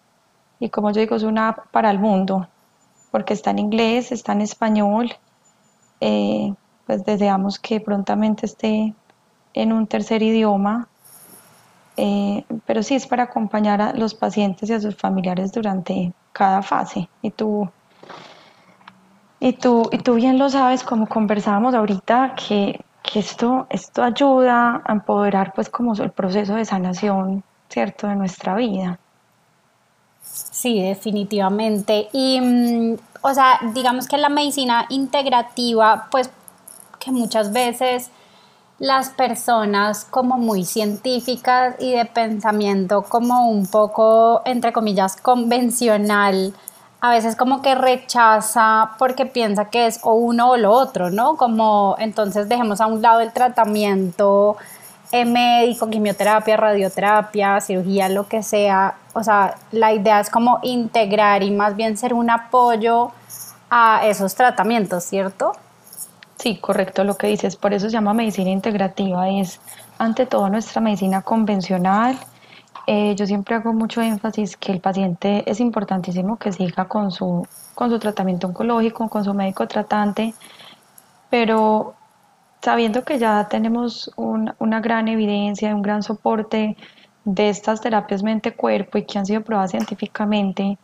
Y 0.59 0.69
como 0.69 0.91
yo 0.91 1.00
digo 1.00 1.17
es 1.17 1.23
una 1.23 1.57
para 1.73 1.91
el 1.91 1.99
mundo 1.99 2.49
porque 3.11 3.35
está 3.35 3.50
en 3.50 3.59
inglés, 3.59 4.12
está 4.12 4.33
en 4.33 4.43
español, 4.43 5.12
eh, 6.00 6.55
pues 6.87 7.05
deseamos 7.05 7.59
que 7.59 7.81
prontamente 7.81 8.47
esté 8.47 8.95
en 9.55 9.73
un 9.73 9.87
tercer 9.87 10.23
idioma, 10.23 10.89
eh, 11.97 12.45
pero 12.67 12.83
sí 12.83 12.95
es 12.95 13.07
para 13.07 13.25
acompañar 13.25 13.83
a 13.83 13.93
los 13.93 14.15
pacientes 14.15 14.71
y 14.71 14.73
a 14.73 14.81
sus 14.81 14.97
familiares 14.97 15.53
durante 15.53 16.12
cada 16.33 16.62
fase. 16.62 17.09
Y 17.23 17.31
tú, 17.31 17.69
y 19.41 19.55
tú, 19.55 19.89
y 19.91 19.99
tú 19.99 20.15
bien 20.15 20.39
lo 20.39 20.51
sabes, 20.51 20.85
como 20.85 21.09
conversábamos 21.09 21.75
ahorita, 21.75 22.35
que, 22.35 22.85
que 23.03 23.21
esto, 23.21 23.67
esto 23.71 24.03
ayuda 24.03 24.83
a 24.85 24.93
empoderar 24.93 25.53
pues 25.55 25.71
como 25.71 25.95
el 25.95 26.11
proceso 26.11 26.55
de 26.55 26.65
sanación, 26.67 27.43
¿cierto?, 27.71 28.07
de 28.07 28.17
nuestra 28.17 28.55
vida. 28.55 28.99
Sí, 30.23 30.83
definitivamente. 30.83 32.09
Y, 32.13 32.41
mm, 32.41 32.97
o 33.23 33.35
sea, 33.35 33.59
digamos 33.75 34.07
que 34.07 34.19
la 34.19 34.29
medicina 34.29 34.87
integrativa, 34.91 36.09
pues 36.11 36.31
que 36.99 37.11
muchas 37.11 37.53
veces 37.53 38.11
las 38.79 39.11
personas 39.11 40.05
como 40.05 40.39
muy 40.39 40.65
científicas 40.65 41.77
y 41.81 41.93
de 41.93 42.05
pensamiento 42.05 43.03
como 43.03 43.49
un 43.49 43.67
poco, 43.67 44.43
entre 44.45 44.73
comillas, 44.73 45.17
convencional, 45.17 46.55
a 47.00 47.11
veces 47.11 47.35
como 47.35 47.62
que 47.62 47.75
rechaza 47.75 48.92
porque 48.99 49.26
piensa 49.26 49.66
que 49.66 49.87
es 49.87 50.00
o 50.02 50.14
uno 50.14 50.50
o 50.50 50.57
lo 50.57 50.73
otro, 50.73 51.11
¿no? 51.11 51.37
Como 51.37 51.97
entonces 51.99 52.49
dejemos 52.49 52.80
a 52.80 52.87
un 52.87 53.00
lado 53.00 53.21
el 53.21 53.33
tratamiento 53.33 54.57
eh, 55.12 55.25
médico, 55.25 55.88
quimioterapia, 55.88 56.57
radioterapia, 56.57 57.61
cirugía, 57.61 58.09
lo 58.09 58.28
que 58.28 58.42
sea. 58.42 58.97
O 59.14 59.25
sea, 59.25 59.57
la 59.73 59.92
idea 59.92 60.21
es 60.21 60.30
como 60.30 60.61
integrar 60.62 61.42
y 61.42 61.50
más 61.50 61.75
bien 61.75 61.97
ser 61.97 62.12
un 62.12 62.28
apoyo 62.30 63.12
a 63.71 64.02
esos 64.04 64.35
tratamientos, 64.35 65.04
¿cierto? 65.04 65.52
Sí, 66.37 66.57
correcto 66.57 67.04
lo 67.04 67.16
que 67.16 67.28
dices. 67.28 67.57
Por 67.57 67.73
eso 67.73 67.87
se 67.87 67.92
llama 67.92 68.14
medicina 68.14 68.50
integrativa. 68.50 69.28
Es 69.28 69.61
ante 69.99 70.26
todo 70.26 70.49
nuestra 70.49 70.80
medicina 70.80 71.23
convencional. 71.23 72.19
Eh, 72.93 73.15
yo 73.15 73.25
siempre 73.25 73.55
hago 73.55 73.73
mucho 73.73 74.01
énfasis 74.03 74.57
que 74.57 74.73
el 74.73 74.81
paciente 74.81 75.49
es 75.49 75.61
importantísimo 75.61 76.39
que 76.39 76.51
siga 76.51 76.89
con 76.89 77.13
su, 77.13 77.47
con 77.77 77.89
su 77.89 78.01
tratamiento 78.01 78.49
oncológico, 78.49 79.09
con 79.09 79.23
su 79.23 79.33
médico 79.33 79.69
tratante, 79.69 80.35
pero 81.31 81.95
sabiendo 82.61 83.05
que 83.05 83.21
ya 83.21 83.47
tenemos 83.49 84.11
una 84.17 84.81
gran 84.81 85.07
evidencia, 85.07 85.73
un 85.73 85.83
gran 85.83 86.03
soporte 86.03 86.77
de 87.25 87.49
estas 87.49 87.81
terapias 87.81 88.25
mente-cuerpo 88.25 88.99
y 88.99 89.05
que 89.05 89.19
han 89.21 89.27
sido 89.27 89.43
probadas 89.43 89.71
científicamente 89.71 90.77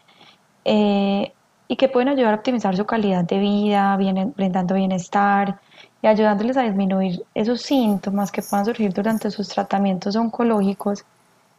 eh, 0.65 1.33
y 1.67 1.75
que 1.75 1.89
pueden 1.89 2.11
ayudar 2.11 2.35
a 2.35 2.37
optimizar 2.37 2.77
su 2.77 2.87
calidad 2.87 3.25
de 3.25 3.41
vida, 3.41 3.97
brindando 3.97 4.77
bienestar 4.77 5.59
y 6.03 6.07
ayudándoles 6.07 6.57
a 6.57 6.63
disminuir 6.63 7.25
esos 7.35 7.63
síntomas 7.63 8.31
que 8.31 8.43
puedan 8.43 8.65
surgir 8.65 8.93
durante 8.93 9.29
sus 9.33 9.49
tratamientos 9.49 10.15
oncológicos, 10.15 11.05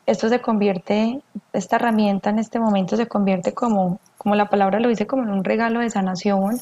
esto 0.07 0.29
se 0.29 0.41
convierte, 0.41 1.21
esta 1.53 1.75
herramienta 1.75 2.29
en 2.29 2.39
este 2.39 2.59
momento 2.59 2.95
se 2.95 3.07
convierte 3.07 3.53
como, 3.53 3.99
como 4.17 4.35
la 4.35 4.49
palabra 4.49 4.79
lo 4.79 4.89
dice, 4.89 5.05
como 5.05 5.23
en 5.23 5.29
un 5.29 5.43
regalo 5.43 5.81
de 5.81 5.89
sanación, 5.89 6.57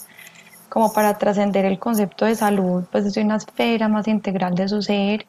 como 0.68 0.92
para 0.92 1.18
trascender 1.18 1.64
el 1.64 1.80
concepto 1.80 2.26
de 2.26 2.36
salud, 2.36 2.84
pues 2.92 3.06
es 3.06 3.16
una 3.18 3.38
esfera 3.38 3.88
más 3.88 4.08
integral 4.08 4.56
de 4.56 4.68
su 4.68 4.82
ser 4.82 5.26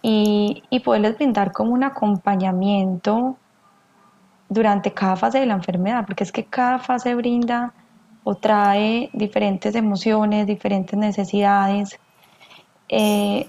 y, 0.00 0.62
y 0.70 0.80
poderles 0.80 1.16
brindar 1.16 1.52
como 1.52 1.72
un 1.72 1.82
acompañamiento 1.82 3.36
durante 4.48 4.92
cada 4.92 5.16
fase 5.16 5.40
de 5.40 5.46
la 5.46 5.54
enfermedad, 5.54 6.06
porque 6.06 6.22
es 6.22 6.30
que 6.30 6.44
cada 6.44 6.78
fase 6.78 7.14
brinda 7.16 7.72
o 8.22 8.36
trae 8.36 9.10
diferentes 9.12 9.74
emociones, 9.74 10.46
diferentes 10.46 10.96
necesidades. 10.96 11.98
Eh, 12.88 13.48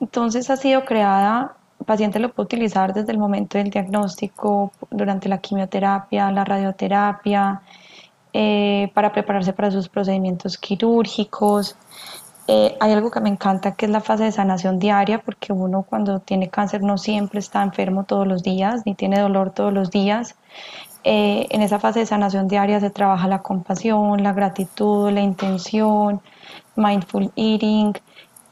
entonces 0.00 0.48
ha 0.48 0.56
sido 0.56 0.84
creada, 0.84 1.56
paciente 1.86 2.18
lo 2.18 2.32
puede 2.32 2.44
utilizar 2.44 2.92
desde 2.92 3.12
el 3.12 3.18
momento 3.18 3.56
del 3.56 3.70
diagnóstico, 3.70 4.72
durante 4.90 5.28
la 5.28 5.38
quimioterapia, 5.38 6.30
la 6.30 6.44
radioterapia, 6.44 7.62
eh, 8.34 8.90
para 8.92 9.12
prepararse 9.12 9.54
para 9.54 9.70
sus 9.70 9.88
procedimientos 9.88 10.58
quirúrgicos. 10.58 11.76
Eh, 12.48 12.76
hay 12.78 12.92
algo 12.92 13.10
que 13.10 13.20
me 13.20 13.28
encanta 13.30 13.74
que 13.74 13.86
es 13.86 13.92
la 13.92 14.00
fase 14.00 14.24
de 14.24 14.32
sanación 14.32 14.78
diaria, 14.78 15.18
porque 15.18 15.52
uno 15.52 15.82
cuando 15.82 16.20
tiene 16.20 16.50
cáncer 16.50 16.82
no 16.82 16.98
siempre 16.98 17.40
está 17.40 17.62
enfermo 17.62 18.04
todos 18.04 18.26
los 18.26 18.42
días, 18.42 18.82
ni 18.84 18.94
tiene 18.94 19.18
dolor 19.18 19.50
todos 19.50 19.72
los 19.72 19.90
días. 19.90 20.36
Eh, 21.02 21.46
en 21.50 21.62
esa 21.62 21.78
fase 21.78 22.00
de 22.00 22.06
sanación 22.06 22.48
diaria 22.48 22.80
se 22.80 22.90
trabaja 22.90 23.28
la 23.28 23.40
compasión, 23.42 24.22
la 24.22 24.32
gratitud, 24.32 25.10
la 25.10 25.20
intención, 25.20 26.20
mindful 26.76 27.32
eating. 27.36 27.94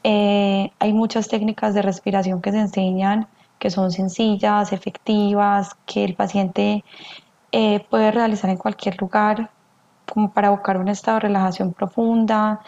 Hay 0.07 0.93
muchas 0.93 1.27
técnicas 1.27 1.73
de 1.73 1.81
respiración 1.81 2.41
que 2.41 2.51
se 2.51 2.59
enseñan 2.59 3.27
que 3.57 3.69
son 3.69 3.91
sencillas, 3.91 4.71
efectivas, 4.73 5.75
que 5.85 6.03
el 6.03 6.13
paciente 6.13 6.83
puede 7.89 8.11
realizar 8.11 8.49
en 8.49 8.57
cualquier 8.57 8.99
lugar 9.01 9.49
como 10.05 10.31
para 10.31 10.49
buscar 10.49 10.77
un 10.77 10.87
estado 10.87 11.17
de 11.17 11.21
relajación 11.21 11.73
profunda, 11.73 12.61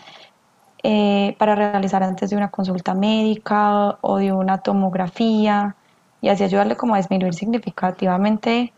eh, 0.84 1.36
para 1.39 1.56
realizar 1.56 2.04
antes 2.04 2.30
de 2.30 2.38
una 2.38 2.50
consulta 2.50 2.93
médica 2.93 3.97
o 4.02 4.17
de 4.17 4.32
una 4.32 4.60
tomografía 4.60 5.76
y 6.21 6.30
así 6.30 6.43
ayudarle 6.43 6.76
como 6.76 6.93
a 6.93 6.97
disminuir 6.97 7.34
significativamente 7.34 8.71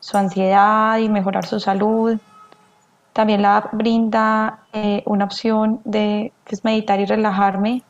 su 0.00 0.16
ansiedad 0.16 0.98
y 0.98 1.08
mejorar 1.08 1.46
su 1.46 1.58
salud. 1.58 2.18
También 3.12 3.42
la 3.42 3.68
brinda 3.72 4.60
eh, 4.72 5.02
una 5.06 5.24
opción 5.24 5.80
de 5.84 6.32
meditar 6.62 7.00
y 7.00 7.06
relajarme, 7.06 7.82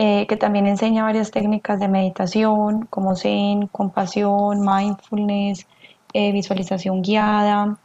eh, 0.00 0.26
que 0.28 0.36
también 0.36 0.66
enseña 0.66 1.02
varias 1.02 1.32
técnicas 1.32 1.80
de 1.80 1.88
meditación 1.88 2.86
como 2.86 3.16
Zen, 3.16 3.66
compasión, 3.66 4.60
mindfulness, 4.60 5.66
visualización 6.14 7.02
guiada. 7.02 7.76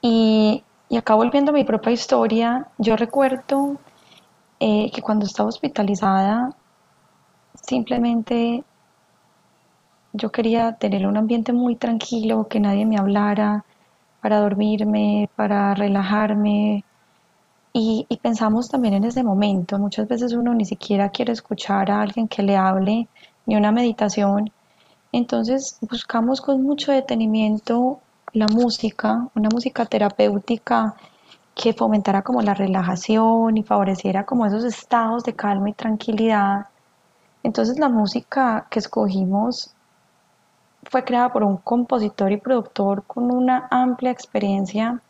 Y, 0.00 0.62
acá 0.96 1.16
volviendo 1.16 1.50
a 1.50 1.54
mi 1.54 1.64
propia 1.64 1.90
historia, 1.92 2.68
yo 2.78 2.94
recuerdo 2.96 3.76
eh, 4.60 4.90
que 4.92 5.02
cuando 5.02 5.26
estaba 5.26 5.48
hospitalizada, 5.48 6.50
simplemente 7.60 8.62
yo 10.12 10.30
quería 10.30 10.76
tener 10.76 11.06
un 11.08 11.16
ambiente 11.16 11.52
muy 11.52 11.74
tranquilo, 11.74 12.46
que 12.48 12.60
nadie 12.60 12.86
me 12.86 12.98
hablara, 12.98 13.64
para 14.20 14.38
dormirme, 14.38 15.28
para 15.34 15.74
relajarme. 15.74 16.84
Y, 17.78 18.06
pensamos 18.22 18.70
también 18.70 18.94
en 18.94 19.04
ese 19.04 19.22
momento, 19.22 19.78
muchas 19.78 20.08
veces 20.08 20.32
uno 20.32 20.54
ni 20.54 20.64
siquiera 20.64 21.10
quiere 21.10 21.34
escuchar 21.34 21.90
a 21.90 22.00
alguien 22.00 22.26
que 22.26 22.42
le 22.42 22.56
hable, 22.56 23.06
ni 23.44 23.54
una 23.54 23.70
meditación. 23.70 24.50
Entonces 25.12 25.76
buscamos 25.82 26.40
con 26.40 26.62
mucho 26.62 26.90
detenimiento 26.90 28.00
la 28.32 28.46
música, 28.46 29.28
una 29.34 29.50
música 29.52 29.84
terapéutica 29.84 30.94
que 31.54 31.74
fomentara 31.74 32.22
como 32.22 32.40
la 32.40 32.54
relajación 32.54 33.58
y 33.58 33.62
favoreciera 33.62 34.24
como 34.24 34.46
esos 34.46 34.64
estados 34.64 35.24
de 35.24 35.34
calma 35.34 35.68
y 35.68 35.74
tranquilidad. 35.74 36.68
Entonces 37.42 37.78
la 37.78 37.90
música 37.90 38.68
que 38.70 38.78
escogimos 38.78 39.74
fue 40.84 41.04
creada 41.04 41.30
por 41.30 41.44
un 41.44 41.58
compositor 41.58 42.32
y 42.32 42.38
productor 42.38 43.04
con 43.06 43.30
una 43.30 43.68
amplia 43.70 44.12
experiencia 44.12 45.02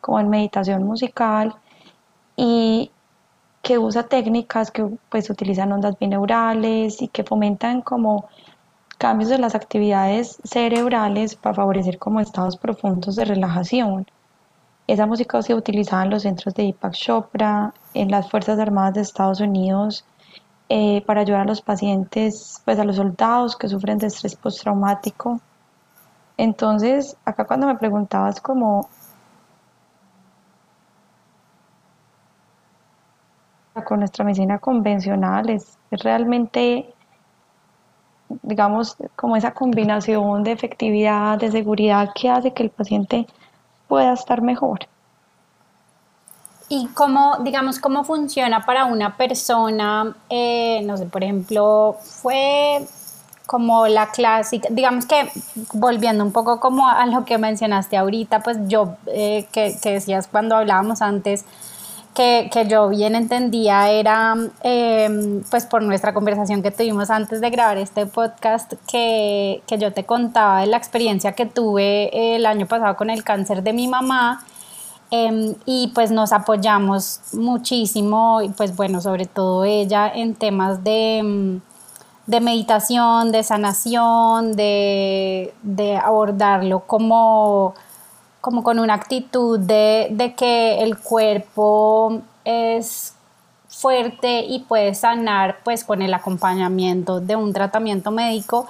como 0.00 0.20
en 0.20 0.28
meditación 0.28 0.84
musical 0.84 1.56
y 2.36 2.90
que 3.62 3.78
usa 3.78 4.04
técnicas 4.04 4.70
que 4.70 4.86
pues 5.08 5.28
utilizan 5.30 5.72
ondas 5.72 5.98
binaurales 5.98 7.02
y 7.02 7.08
que 7.08 7.24
fomentan 7.24 7.82
como 7.82 8.28
cambios 8.98 9.30
de 9.30 9.38
las 9.38 9.54
actividades 9.54 10.38
cerebrales 10.44 11.34
para 11.34 11.54
favorecer 11.54 11.98
como 11.98 12.20
estados 12.20 12.56
profundos 12.56 13.16
de 13.16 13.24
relajación. 13.24 14.06
Esa 14.86 15.06
música 15.06 15.42
se 15.42 15.54
utilizaba 15.54 16.04
en 16.04 16.10
los 16.10 16.22
centros 16.22 16.54
de 16.54 16.62
Deepak 16.62 16.92
Chopra, 16.92 17.74
en 17.92 18.10
las 18.10 18.30
Fuerzas 18.30 18.58
Armadas 18.58 18.94
de 18.94 19.00
Estados 19.00 19.40
Unidos, 19.40 20.04
eh, 20.68 21.02
para 21.06 21.22
ayudar 21.22 21.40
a 21.42 21.44
los 21.44 21.60
pacientes, 21.60 22.62
pues 22.64 22.78
a 22.78 22.84
los 22.84 22.96
soldados 22.96 23.56
que 23.56 23.68
sufren 23.68 23.98
de 23.98 24.06
estrés 24.06 24.36
postraumático. 24.36 25.40
Entonces, 26.36 27.16
acá 27.24 27.46
cuando 27.46 27.66
me 27.66 27.76
preguntabas 27.76 28.40
como 28.40 28.88
con 33.84 34.00
nuestra 34.00 34.24
medicina 34.24 34.58
convencional 34.58 35.50
es 35.50 35.78
realmente 35.90 36.94
digamos, 38.42 38.96
como 39.14 39.36
esa 39.36 39.52
combinación 39.52 40.42
de 40.42 40.52
efectividad, 40.52 41.38
de 41.38 41.50
seguridad 41.50 42.10
que 42.14 42.28
hace 42.28 42.52
que 42.52 42.64
el 42.64 42.70
paciente 42.70 43.26
pueda 43.88 44.12
estar 44.12 44.42
mejor. 44.42 44.80
¿Y 46.68 46.88
cómo, 46.88 47.36
digamos, 47.44 47.78
cómo 47.78 48.02
funciona 48.02 48.66
para 48.66 48.86
una 48.86 49.16
persona, 49.16 50.16
eh, 50.28 50.82
no 50.84 50.96
sé, 50.96 51.06
por 51.06 51.22
ejemplo, 51.22 51.96
fue 52.00 52.84
como 53.46 53.86
la 53.86 54.08
clásica, 54.08 54.68
digamos 54.72 55.06
que 55.06 55.30
volviendo 55.72 56.24
un 56.24 56.32
poco 56.32 56.58
como 56.58 56.88
a 56.88 57.06
lo 57.06 57.24
que 57.24 57.38
mencionaste 57.38 57.96
ahorita, 57.96 58.40
pues 58.40 58.58
yo, 58.66 58.96
eh, 59.06 59.46
que, 59.52 59.76
que 59.80 59.92
decías 59.92 60.26
cuando 60.26 60.56
hablábamos 60.56 61.00
antes, 61.00 61.44
que, 62.16 62.48
que, 62.50 62.66
yo 62.66 62.88
bien 62.88 63.14
entendía 63.14 63.90
era, 63.90 64.34
em, 64.62 65.42
pues 65.50 65.66
por 65.66 65.82
nuestra 65.82 66.14
conversación 66.14 66.62
que 66.62 66.70
tuvimos 66.70 67.10
antes 67.10 67.42
de 67.42 67.50
grabar 67.50 67.76
este 67.76 68.06
podcast, 68.06 68.72
que, 68.90 69.62
que, 69.66 69.78
yo 69.78 69.92
te 69.92 70.04
contaba 70.04 70.60
de 70.62 70.66
la 70.66 70.78
experiencia 70.78 71.32
que 71.32 71.44
tuve 71.44 72.34
el 72.36 72.46
año 72.46 72.66
pasado 72.66 72.96
con 72.96 73.10
el 73.10 73.22
cáncer 73.22 73.62
de 73.62 73.72
mi 73.74 73.86
mamá. 73.86 74.44
Em, 75.10 75.54
y 75.66 75.92
pues 75.94 76.10
nos 76.10 76.32
apoyamos 76.32 77.20
muchísimo, 77.34 78.40
y 78.42 78.48
pues 78.48 78.74
bueno, 78.74 79.00
sobre 79.00 79.26
todo 79.26 79.64
ella 79.64 80.08
en 80.12 80.34
temas 80.34 80.82
de, 80.82 81.18
em, 81.18 81.60
de 82.26 82.40
meditación, 82.40 83.30
de 83.30 83.42
sanación, 83.44 84.56
de, 84.56 85.54
de 85.62 85.96
abordarlo 85.96 86.80
como 86.86 87.74
como 88.46 88.62
con 88.62 88.78
una 88.78 88.94
actitud 88.94 89.58
de, 89.58 90.34
que 90.36 90.80
el 90.80 90.96
cuerpo 90.98 92.22
es 92.44 93.12
fuerte 93.66 94.44
y 94.44 94.60
puede 94.60 94.94
sanar 94.94 95.56
pues 95.64 95.82
con 95.82 96.00
el 96.00 96.14
acompañamiento 96.14 97.18
de 97.18 97.34
un 97.34 97.52
tratamiento 97.52 98.12
médico. 98.12 98.68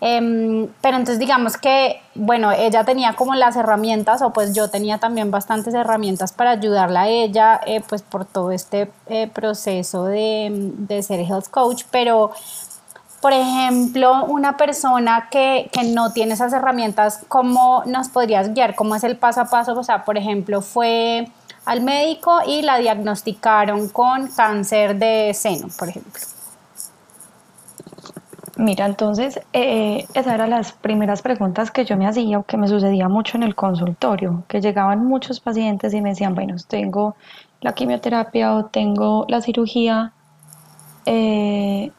Em, 0.00 0.68
pero 0.80 0.96
entonces 0.98 1.18
digamos 1.18 1.56
que, 1.56 2.00
bueno, 2.14 2.52
ella 2.52 2.84
tenía 2.84 3.14
como 3.14 3.34
las 3.34 3.56
herramientas 3.56 4.22
o 4.22 4.32
pues 4.32 4.54
yo 4.54 4.70
tenía 4.70 4.98
también 4.98 5.32
bastantes 5.32 5.74
herramientas 5.74 6.32
para 6.32 6.52
ayudarla 6.52 7.02
a 7.02 7.08
ella 7.08 7.60
eh, 7.66 7.82
pues 7.88 8.02
por 8.02 8.26
todo 8.26 8.52
este 8.52 8.92
eh, 9.08 9.26
proceso 9.26 10.04
de, 10.04 10.50
de, 10.52 11.02
ser 11.02 11.18
health 11.18 11.48
coach, 11.50 11.82
pero 11.90 12.30
por 13.26 13.32
ejemplo, 13.32 14.24
una 14.26 14.56
persona 14.56 15.26
que, 15.32 15.68
que, 15.72 15.82
no 15.82 16.12
tiene 16.12 16.34
esas 16.34 16.52
herramientas, 16.52 17.24
¿cómo 17.26 17.82
nos 17.84 18.08
podrías 18.08 18.54
guiar? 18.54 18.76
¿Cómo 18.76 18.94
es 18.94 19.02
el 19.02 19.16
paso 19.16 19.40
a 19.40 19.46
paso? 19.46 19.76
O 19.76 19.82
sea, 19.82 20.04
por 20.04 20.16
ejemplo, 20.16 20.62
fue 20.62 21.26
al 21.64 21.80
médico 21.80 22.38
y 22.46 22.62
la 22.62 22.78
diagnosticaron 22.78 23.88
con 23.88 24.28
cáncer 24.28 24.94
de 24.94 25.32
seno, 25.34 25.66
por 25.76 25.88
ejemplo. 25.88 26.22
Mira, 28.58 28.86
entonces, 28.86 29.40
eh, 29.52 30.06
esas 30.14 30.32
eran 30.32 30.50
las 30.50 30.70
primeras 30.70 31.20
preguntas 31.20 31.72
que 31.72 31.84
yo 31.84 31.96
me 31.96 32.06
hacía 32.06 32.38
o 32.38 32.44
que 32.44 32.56
me 32.56 32.68
sucedía 32.68 33.08
mucho 33.08 33.36
en 33.38 33.42
el 33.42 33.56
consultorio, 33.56 34.44
que 34.46 34.60
llegaban 34.60 35.04
muchos 35.04 35.40
pacientes 35.40 35.92
y 35.94 36.00
me 36.00 36.10
decían, 36.10 36.36
bueno, 36.36 36.54
tengo 36.68 37.16
la 37.60 37.72
quimioterapia 37.72 38.54
o 38.54 38.66
tengo 38.66 39.26
la 39.28 39.40
cirugía, 39.40 40.12
eh, 41.06 41.90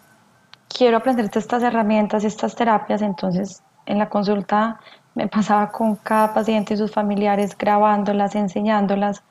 quiero 0.70 0.98
aprender 0.98 1.30
estas 1.34 1.64
herramientas 1.64 2.24
estas 2.24 2.56
terapias, 2.56 3.02
entonces 3.02 3.64
en 3.86 4.00
la 4.00 4.10
consulta 4.10 4.80
me 5.16 5.28
pasaba 5.28 5.72
con 5.72 5.96
cada 5.96 6.34
paciente 6.34 6.74
y 6.74 6.78
sus 6.78 6.92
familiares 6.92 7.58
grabándolas, 7.58 8.36
enseñándolas 8.36 9.24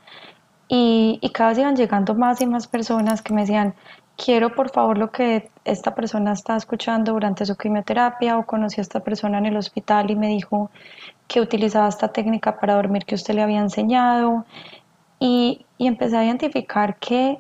y, 0.69 1.19
y 1.21 1.31
cada 1.31 1.51
vez 1.51 1.59
iban 1.59 1.77
llegando 1.77 2.15
más 2.15 2.41
y 2.41 2.47
más 2.47 2.67
personas 2.67 3.23
que 3.23 3.33
me 3.33 3.43
decían, 3.43 3.75
quiero 4.17 4.55
por 4.55 4.71
favor 4.71 4.99
lo 4.99 5.11
que 5.11 5.51
esta 5.65 5.95
persona 5.95 6.33
está 6.33 6.57
escuchando 6.57 7.13
durante 7.13 7.45
su 7.47 7.57
quimioterapia 7.57 8.39
o 8.39 8.47
conocí 8.47 8.81
a 8.81 8.83
esta 8.83 9.01
persona 9.01 9.39
en 9.39 9.47
el 9.47 9.57
hospital 9.57 10.11
y 10.11 10.17
me 10.17 10.29
dijo 10.29 10.71
que 11.29 11.41
utilizaba 11.41 11.89
esta 11.89 12.09
técnica 12.09 12.59
para 12.59 12.75
dormir 12.75 13.05
que 13.05 13.15
usted 13.15 13.35
le 13.35 13.43
había 13.43 13.61
enseñado 13.61 14.45
y, 15.21 15.67
y 15.79 15.87
empecé 15.87 16.17
a 16.17 16.25
identificar 16.25 16.97
que 16.97 17.39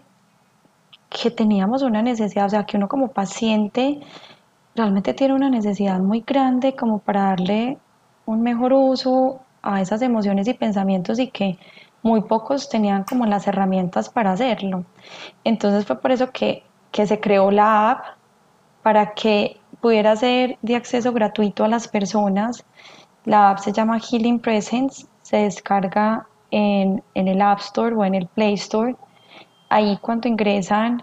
que 1.20 1.30
teníamos 1.30 1.82
una 1.82 2.02
necesidad, 2.02 2.46
o 2.46 2.50
sea, 2.50 2.66
que 2.66 2.76
uno 2.76 2.88
como 2.88 3.08
paciente 3.08 4.00
realmente 4.74 5.14
tiene 5.14 5.34
una 5.34 5.48
necesidad 5.48 5.98
muy 5.98 6.20
grande 6.20 6.76
como 6.76 6.98
para 6.98 7.22
darle 7.22 7.78
un 8.26 8.42
mejor 8.42 8.74
uso 8.74 9.40
a 9.62 9.80
esas 9.80 10.02
emociones 10.02 10.46
y 10.46 10.54
pensamientos 10.54 11.18
y 11.18 11.28
que 11.28 11.58
muy 12.02 12.20
pocos 12.20 12.68
tenían 12.68 13.04
como 13.04 13.24
las 13.24 13.46
herramientas 13.46 14.10
para 14.10 14.32
hacerlo. 14.32 14.84
Entonces 15.42 15.86
fue 15.86 15.98
por 16.00 16.12
eso 16.12 16.30
que, 16.30 16.62
que 16.92 17.06
se 17.06 17.18
creó 17.18 17.50
la 17.50 17.92
app 17.92 18.04
para 18.82 19.14
que 19.14 19.58
pudiera 19.80 20.14
ser 20.16 20.58
de 20.60 20.76
acceso 20.76 21.12
gratuito 21.12 21.64
a 21.64 21.68
las 21.68 21.88
personas. 21.88 22.64
La 23.24 23.50
app 23.50 23.58
se 23.58 23.72
llama 23.72 23.98
Healing 23.98 24.38
Presence, 24.38 25.06
se 25.22 25.38
descarga 25.38 26.26
en, 26.50 27.02
en 27.14 27.28
el 27.28 27.40
App 27.40 27.60
Store 27.60 27.94
o 27.94 28.04
en 28.04 28.14
el 28.14 28.26
Play 28.26 28.54
Store 28.54 28.94
ahí 29.68 29.98
cuando 30.00 30.28
ingresan 30.28 31.02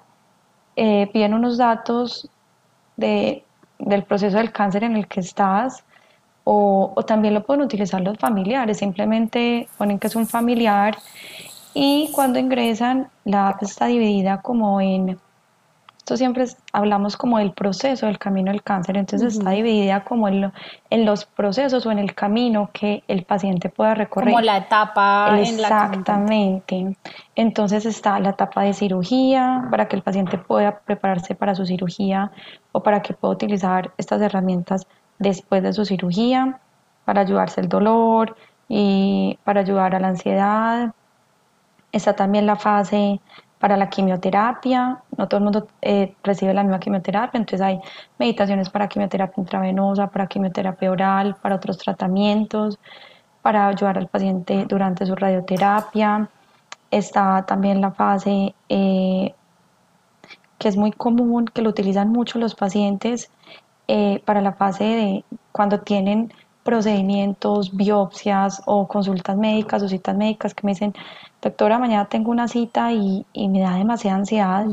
eh, 0.75 1.09
piden 1.11 1.33
unos 1.33 1.57
datos 1.57 2.29
de, 2.97 3.43
del 3.79 4.03
proceso 4.03 4.37
del 4.37 4.51
cáncer 4.51 4.83
en 4.83 4.95
el 4.95 5.07
que 5.07 5.19
estás 5.19 5.83
o, 6.43 6.91
o, 6.95 7.03
también 7.03 7.33
lo 7.33 7.45
pueden 7.45 7.63
utilizar 7.63 8.01
los 8.01 8.17
familiares, 8.17 8.77
simplemente 8.77 9.67
ponen 9.77 9.97
que 9.99 10.07
es 10.07 10.15
un 10.15 10.27
familiar 10.27 10.97
y 11.73 12.11
cuando 12.13 12.39
ingresan 12.39 13.09
la 13.23 13.49
app 13.49 13.63
está 13.63 13.85
dividida 13.87 14.41
como 14.41 14.81
en 14.81 15.19
esto 16.03 16.17
siempre 16.17 16.45
hablamos 16.73 17.15
como 17.15 17.37
del 17.37 17.53
proceso 17.53 18.07
del 18.07 18.19
camino 18.19 18.51
del 18.51 18.61
cáncer, 18.61 18.97
entonces 18.97 19.37
está 19.37 19.51
dividida 19.51 20.03
como 20.03 20.27
en, 20.27 20.51
en, 20.89 21.05
los 21.05 21.23
procesos 21.23 21.85
o 21.85 21.91
en 21.93 21.99
el 21.99 22.13
camino 22.13 22.69
que 22.73 23.05
el 23.07 23.23
paciente 23.23 23.69
pueda 23.69 23.95
recorrer. 23.95 24.33
Como 24.33 24.41
la 24.41 24.57
etapa 24.57 25.39
Exactamente. 25.39 26.75
En 26.75 26.87
la 26.87 27.13
entonces 27.35 27.85
está 27.85 28.19
la 28.19 28.31
etapa 28.31 28.63
de 28.63 28.73
cirugía 28.73 29.65
para 29.71 29.87
que 29.87 29.95
el 29.95 30.01
paciente 30.01 30.37
pueda 30.37 30.77
prepararse 30.79 31.35
para 31.35 31.55
su 31.55 31.65
cirugía 31.65 32.33
o 32.73 32.83
para 32.83 33.01
que 33.01 33.13
pueda 33.13 33.35
utilizar 33.35 33.93
estas 33.97 34.21
herramientas 34.21 34.85
después 35.19 35.63
de 35.63 35.71
su 35.71 35.85
cirugía 35.85 36.59
para 37.05 37.21
ayudarse 37.21 37.61
el 37.61 37.69
dolor 37.69 38.35
y 38.67 39.39
para 39.45 39.61
ayudar 39.61 39.95
a 39.95 40.01
la 40.01 40.09
ansiedad. 40.09 40.93
Está 41.93 42.13
también 42.13 42.45
la 42.45 42.57
fase 42.57 43.21
para 43.63 43.77
la 43.77 43.89
quimioterapia, 43.89 45.01
no 45.15 45.27
todo 45.29 45.37
el 45.37 45.43
mundo 45.45 45.67
eh, 45.81 46.15
recibe 46.21 46.53
la 46.53 46.63
misma 46.63 46.81
quimioterapia, 46.81 47.37
entonces 47.37 47.61
hay 47.61 47.79
meditaciones 48.19 48.69
para 48.69 48.89
quimioterapia 48.89 49.39
intravenosa, 49.41 50.07
para 50.07 50.27
quimioterapia 50.27 50.91
oral, 50.91 51.37
para 51.41 51.55
otros 51.55 51.77
tratamientos, 51.77 52.77
para 53.41 53.67
ayudar 53.69 53.97
al 53.97 54.09
paciente 54.09 54.65
durante 54.67 55.05
su 55.05 55.15
radioterapia. 55.15 56.27
Está 56.91 57.45
también 57.45 57.79
la 57.79 57.91
fase 57.91 58.53
eh, 58.67 59.33
que 60.57 60.67
es 60.67 60.75
muy 60.75 60.91
común, 60.91 61.45
que 61.45 61.61
lo 61.61 61.69
utilizan 61.69 62.09
mucho 62.09 62.39
los 62.39 62.55
pacientes 62.55 63.31
eh, 63.87 64.21
para 64.25 64.41
la 64.41 64.51
fase 64.51 64.83
de 64.83 65.25
cuando 65.53 65.79
tienen 65.79 66.33
procedimientos, 66.63 67.75
biopsias 67.75 68.61
o 68.65 68.87
consultas 68.87 69.37
médicas 69.37 69.83
o 69.83 69.87
citas 69.89 70.15
médicas 70.15 70.53
que 70.53 70.65
me 70.65 70.71
dicen, 70.73 70.93
doctora, 71.41 71.77
mañana 71.77 72.05
tengo 72.05 72.31
una 72.31 72.47
cita 72.47 72.91
y, 72.91 73.25
me 73.35 73.59
da 73.59 73.75
demasiada 73.75 74.17
ansiedad. 74.17 74.65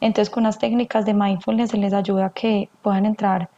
Entonces 0.00 0.30
con 0.30 0.44
las 0.44 0.58
técnicas 0.58 1.04
de 1.04 1.14
mindfulness 1.14 1.70
se 1.70 1.78
les 1.78 1.92
ayuda 1.92 2.26
a 2.26 2.30
que 2.30 2.68
puedan 2.82 3.06
entrar 3.06 3.48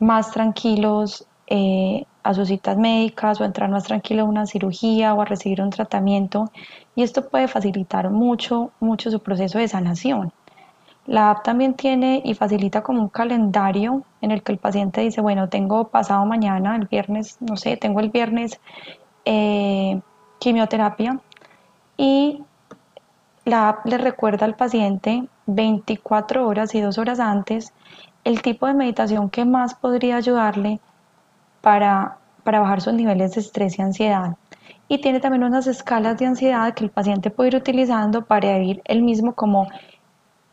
más 0.00 0.30
tranquilos 0.32 1.26
eh, 1.46 2.04
a 2.22 2.34
sus 2.34 2.48
citas 2.48 2.76
médicas 2.76 3.40
o 3.40 3.44
entrar 3.44 3.70
más 3.70 3.84
tranquilos 3.84 4.26
a 4.26 4.28
una 4.28 4.46
cirugía 4.46 5.14
o 5.14 5.20
a 5.20 5.24
recibir 5.24 5.60
un 5.60 5.70
tratamiento. 5.70 6.50
Y 6.96 7.02
esto 7.02 7.28
puede 7.28 7.48
facilitar 7.48 8.10
mucho, 8.10 8.72
mucho 8.80 9.10
su 9.10 9.20
proceso 9.20 9.58
de 9.58 9.68
sanación. 9.68 10.32
La 11.06 11.30
app 11.30 11.42
también 11.44 11.74
tiene 11.74 12.22
y 12.24 12.34
facilita 12.34 12.82
como 12.82 13.00
un 13.02 13.08
calendario 13.08 14.02
en 14.22 14.30
el 14.30 14.42
que 14.42 14.52
el 14.52 14.58
paciente 14.58 15.02
dice, 15.02 15.20
bueno, 15.20 15.48
tengo 15.48 15.88
pasado 15.88 16.24
mañana, 16.24 16.76
el 16.76 16.86
viernes, 16.86 17.36
no 17.40 17.56
sé, 17.56 17.76
tengo 17.76 18.00
el 18.00 18.08
viernes 18.08 18.58
eh, 19.26 20.00
quimioterapia 20.38 21.20
y 21.96 22.42
la 23.44 23.68
app 23.68 23.86
le 23.86 23.98
recuerda 23.98 24.46
al 24.46 24.56
paciente 24.56 25.28
24 25.46 26.46
horas 26.46 26.74
y 26.74 26.80
2 26.80 26.96
horas 26.96 27.20
antes 27.20 27.74
el 28.24 28.40
tipo 28.40 28.66
de 28.66 28.74
meditación 28.74 29.28
que 29.28 29.44
más 29.44 29.74
podría 29.74 30.16
ayudarle 30.16 30.80
para, 31.60 32.16
para 32.42 32.60
bajar 32.60 32.80
sus 32.80 32.94
niveles 32.94 33.34
de 33.34 33.42
estrés 33.42 33.78
y 33.78 33.82
ansiedad. 33.82 34.36
Y 34.88 35.00
tiene 35.00 35.20
también 35.20 35.44
unas 35.44 35.66
escalas 35.66 36.18
de 36.18 36.26
ansiedad 36.26 36.72
que 36.74 36.84
el 36.84 36.90
paciente 36.90 37.30
puede 37.30 37.50
ir 37.50 37.56
utilizando 37.56 38.24
para 38.24 38.58
ir 38.58 38.80
el 38.86 39.02
mismo 39.02 39.34
como 39.34 39.68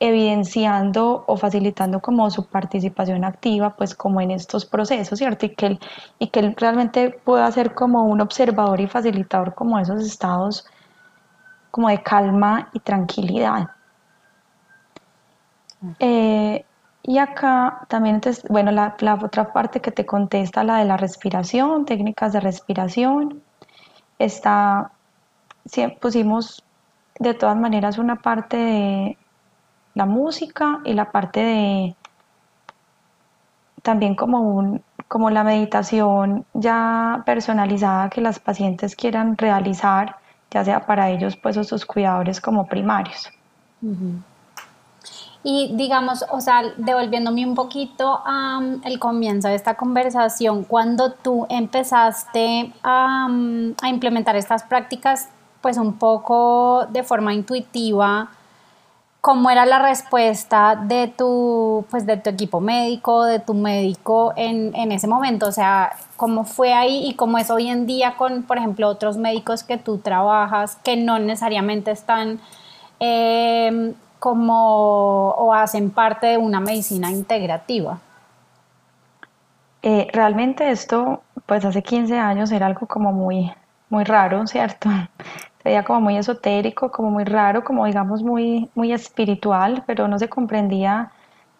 evidenciando 0.01 1.23
o 1.27 1.37
facilitando 1.37 2.01
como 2.01 2.31
su 2.31 2.47
participación 2.47 3.23
activa, 3.23 3.75
pues 3.77 3.93
como 3.93 4.19
en 4.19 4.31
estos 4.31 4.65
procesos, 4.65 5.19
¿cierto? 5.19 5.45
Y 5.45 5.49
que 5.49 5.65
él, 5.67 5.79
y 6.17 6.29
que 6.29 6.39
él 6.39 6.55
realmente 6.57 7.11
pueda 7.11 7.51
ser 7.51 7.75
como 7.75 8.05
un 8.05 8.19
observador 8.19 8.81
y 8.81 8.87
facilitador 8.87 9.53
como 9.53 9.77
esos 9.77 10.03
estados 10.03 10.65
como 11.69 11.89
de 11.89 12.01
calma 12.01 12.69
y 12.73 12.79
tranquilidad. 12.79 13.69
Eh, 15.99 16.65
y 17.03 17.17
acá 17.19 17.85
también, 17.87 18.15
entonces, 18.15 18.43
bueno, 18.49 18.71
la, 18.71 18.95
la, 19.01 19.13
otra 19.13 19.53
parte 19.53 19.81
que 19.81 19.91
te 19.91 20.07
contesta, 20.07 20.63
la 20.63 20.77
de 20.77 20.85
la 20.85 20.97
respiración, 20.97 21.85
técnicas 21.85 22.33
de 22.33 22.39
respiración, 22.39 23.43
está, 24.17 24.91
pusimos 26.01 26.63
de 27.19 27.35
todas 27.35 27.55
maneras 27.55 27.99
una 27.99 28.15
parte 28.15 28.57
de, 28.57 29.17
la 29.93 30.05
música 30.05 30.79
y 30.85 30.93
la 30.93 31.11
parte 31.11 31.39
de 31.41 31.95
también 33.81 34.15
como 34.15 34.41
un 34.41 34.83
como 35.07 35.29
la 35.29 35.43
meditación 35.43 36.45
ya 36.53 37.23
personalizada 37.25 38.09
que 38.09 38.21
las 38.21 38.39
pacientes 38.39 38.95
quieran 38.95 39.37
realizar 39.37 40.15
ya 40.51 40.63
sea 40.63 40.85
para 40.85 41.09
ellos 41.09 41.35
pues 41.35 41.57
o 41.57 41.63
sus 41.63 41.85
cuidadores 41.85 42.39
como 42.39 42.67
primarios. 42.67 43.29
Y 45.43 45.71
digamos, 45.75 46.23
o 46.29 46.39
sea, 46.39 46.61
devolviéndome 46.77 47.45
un 47.45 47.55
poquito 47.55 48.21
al 48.25 48.99
comienzo 48.99 49.47
de 49.47 49.55
esta 49.55 49.73
conversación, 49.75 50.63
cuando 50.65 51.13
tú 51.13 51.47
empezaste 51.49 52.71
a, 52.83 53.27
a 53.81 53.89
implementar 53.89 54.35
estas 54.35 54.63
prácticas, 54.63 55.29
pues 55.61 55.77
un 55.77 55.93
poco 55.93 56.85
de 56.89 57.03
forma 57.03 57.33
intuitiva, 57.33 58.29
¿Cómo 59.21 59.51
era 59.51 59.67
la 59.67 59.77
respuesta 59.77 60.75
de 60.75 61.07
tu, 61.07 61.85
pues 61.91 62.07
de 62.07 62.17
tu 62.17 62.31
equipo 62.31 62.59
médico, 62.59 63.23
de 63.23 63.39
tu 63.39 63.53
médico 63.53 64.33
en, 64.35 64.75
en, 64.75 64.91
ese 64.91 65.07
momento? 65.07 65.47
O 65.47 65.51
sea, 65.51 65.91
¿cómo 66.17 66.43
fue 66.43 66.73
ahí 66.73 67.07
y 67.07 67.13
cómo 67.13 67.37
es 67.37 67.51
hoy 67.51 67.67
en 67.67 67.85
día 67.85 68.15
con, 68.17 68.41
por 68.41 68.57
ejemplo, 68.57 68.87
otros 68.87 69.17
médicos 69.17 69.63
que 69.63 69.77
tú 69.77 69.99
trabajas 69.99 70.75
que 70.83 70.97
no 70.97 71.19
necesariamente 71.19 71.91
están 71.91 72.39
em, 72.99 73.93
como 74.17 75.29
o 75.29 75.53
hacen 75.53 75.91
parte 75.91 76.25
de 76.25 76.37
una 76.39 76.59
medicina 76.59 77.11
integrativa? 77.11 77.99
Eh, 79.83 80.07
realmente 80.11 80.71
esto, 80.71 81.21
pues 81.45 81.63
hace 81.63 81.83
15 81.83 82.17
años 82.17 82.51
era 82.51 82.65
algo 82.65 82.87
como 82.87 83.11
muy, 83.11 83.51
muy 83.89 84.03
raro, 84.03 84.47
¿cierto? 84.47 84.89
Veía 85.63 85.83
como 85.83 86.01
muy 86.01 86.17
esotérico, 86.17 86.91
como 86.91 87.11
muy 87.11 87.23
raro, 87.23 87.63
como 87.63 87.85
digamos 87.85 88.23
muy, 88.23 88.69
muy 88.75 88.91
espiritual, 88.93 89.83
pero 89.85 90.07
no 90.07 90.17
se 90.19 90.29
comprendía, 90.29 91.11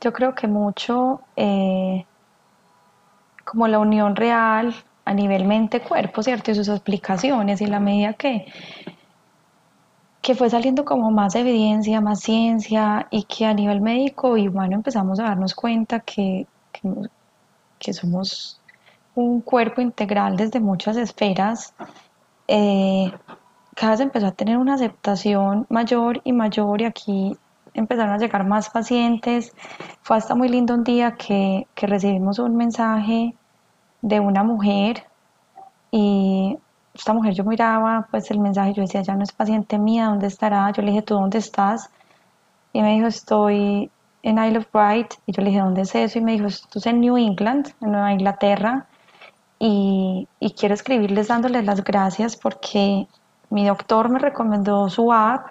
yo 0.02 0.12
creo 0.14 0.34
que 0.34 0.48
mucho 0.48 1.22
eh, 1.36 2.06
como 3.46 3.68
la 3.68 3.80
unión 3.80 4.16
real 4.16 4.74
a 5.06 5.14
nivel 5.14 5.46
mente-cuerpo, 5.46 6.24
¿cierto? 6.24 6.52
Y 6.52 6.56
sus 6.56 6.68
explicaciones 6.68 7.62
y 7.62 7.68
la 7.68 7.80
medida 7.80 8.14
que, 8.14 8.46
que 10.22 10.36
fue 10.36 10.50
saliendo 10.50 10.86
como 10.86 11.12
más 11.12 11.36
evidencia, 11.36 12.02
más 12.02 12.22
ciencia 12.22 13.08
y 13.12 13.24
que 13.24 13.46
a 13.46 13.54
nivel 13.54 13.82
médico 13.82 14.38
y 14.38 14.48
humano 14.48 14.76
empezamos 14.76 15.20
a 15.20 15.24
darnos 15.24 15.56
cuenta 15.56 16.00
que, 16.00 16.48
que, 17.80 17.94
somos 17.94 18.60
un 19.16 19.42
cuerpo 19.42 19.82
integral 19.82 20.38
desde 20.38 20.60
muchas 20.60 20.98
esferas. 20.98 21.74
Eh, 22.48 23.12
cada 23.76 23.92
vez 23.92 24.02
empezó 24.02 24.28
a 24.28 24.32
tener 24.32 24.58
una 24.58 24.76
aceptación 24.76 25.66
mayor 25.70 26.22
y 26.24 26.34
mayor 26.34 26.82
y 26.82 26.86
aquí 26.86 27.38
empezaron 27.74 28.14
a 28.14 28.18
llegar 28.18 28.46
más 28.46 28.70
pacientes. 28.70 29.54
Fue 30.02 30.18
hasta 30.18 30.36
muy 30.36 30.50
lindo 30.50 30.74
un 30.74 30.84
día 30.84 31.16
que, 31.16 31.68
que 31.76 31.88
recibimos 31.88 32.40
un 32.40 32.56
mensaje 32.56 33.36
de 34.02 34.20
una 34.20 34.44
mujer 34.44 35.06
y 35.92 36.58
esta 36.94 37.14
mujer 37.14 37.34
yo 37.34 37.44
miraba 37.44 38.08
pues 38.12 38.30
el 38.32 38.40
mensaje, 38.40 38.74
yo 38.74 38.82
decía, 38.82 39.02
ya 39.02 39.16
no 39.16 39.24
es 39.24 39.32
paciente 39.32 39.78
mía, 39.78 40.08
¿dónde 40.08 40.28
estará? 40.28 40.72
Yo 40.72 40.82
le 40.82 40.90
dije, 40.90 41.02
¿tú 41.02 41.16
dónde 41.16 41.38
estás? 41.38 41.90
Y 42.74 42.82
me 42.82 42.94
dijo, 42.94 43.08
estoy 43.08 43.90
en 44.24 44.38
Isle 44.38 44.60
of 44.60 44.68
Wight. 44.74 45.14
Y 45.26 45.32
yo 45.34 45.42
le 45.42 45.50
dije, 45.50 45.62
¿dónde 45.62 45.82
es 45.82 45.96
eso? 45.96 46.20
Y 46.20 46.22
me 46.22 46.34
dijo, 46.34 46.48
esto 46.48 46.80
es 46.80 46.86
en 46.86 47.02
New 47.02 47.18
England, 47.18 47.74
en 47.82 47.92
Nueva 47.92 48.14
Inglaterra. 48.14 48.88
Y, 49.60 50.28
y 50.40 50.52
quiero 50.52 50.74
escribirles 50.74 51.28
dándoles 51.28 51.66
las 51.66 51.84
gracias 51.84 52.36
porque 52.36 53.08
mi 53.52 53.68
doctor 53.68 54.10
me 54.10 54.18
recomendó 54.18 54.90
su 54.90 55.12
app. 55.14 55.48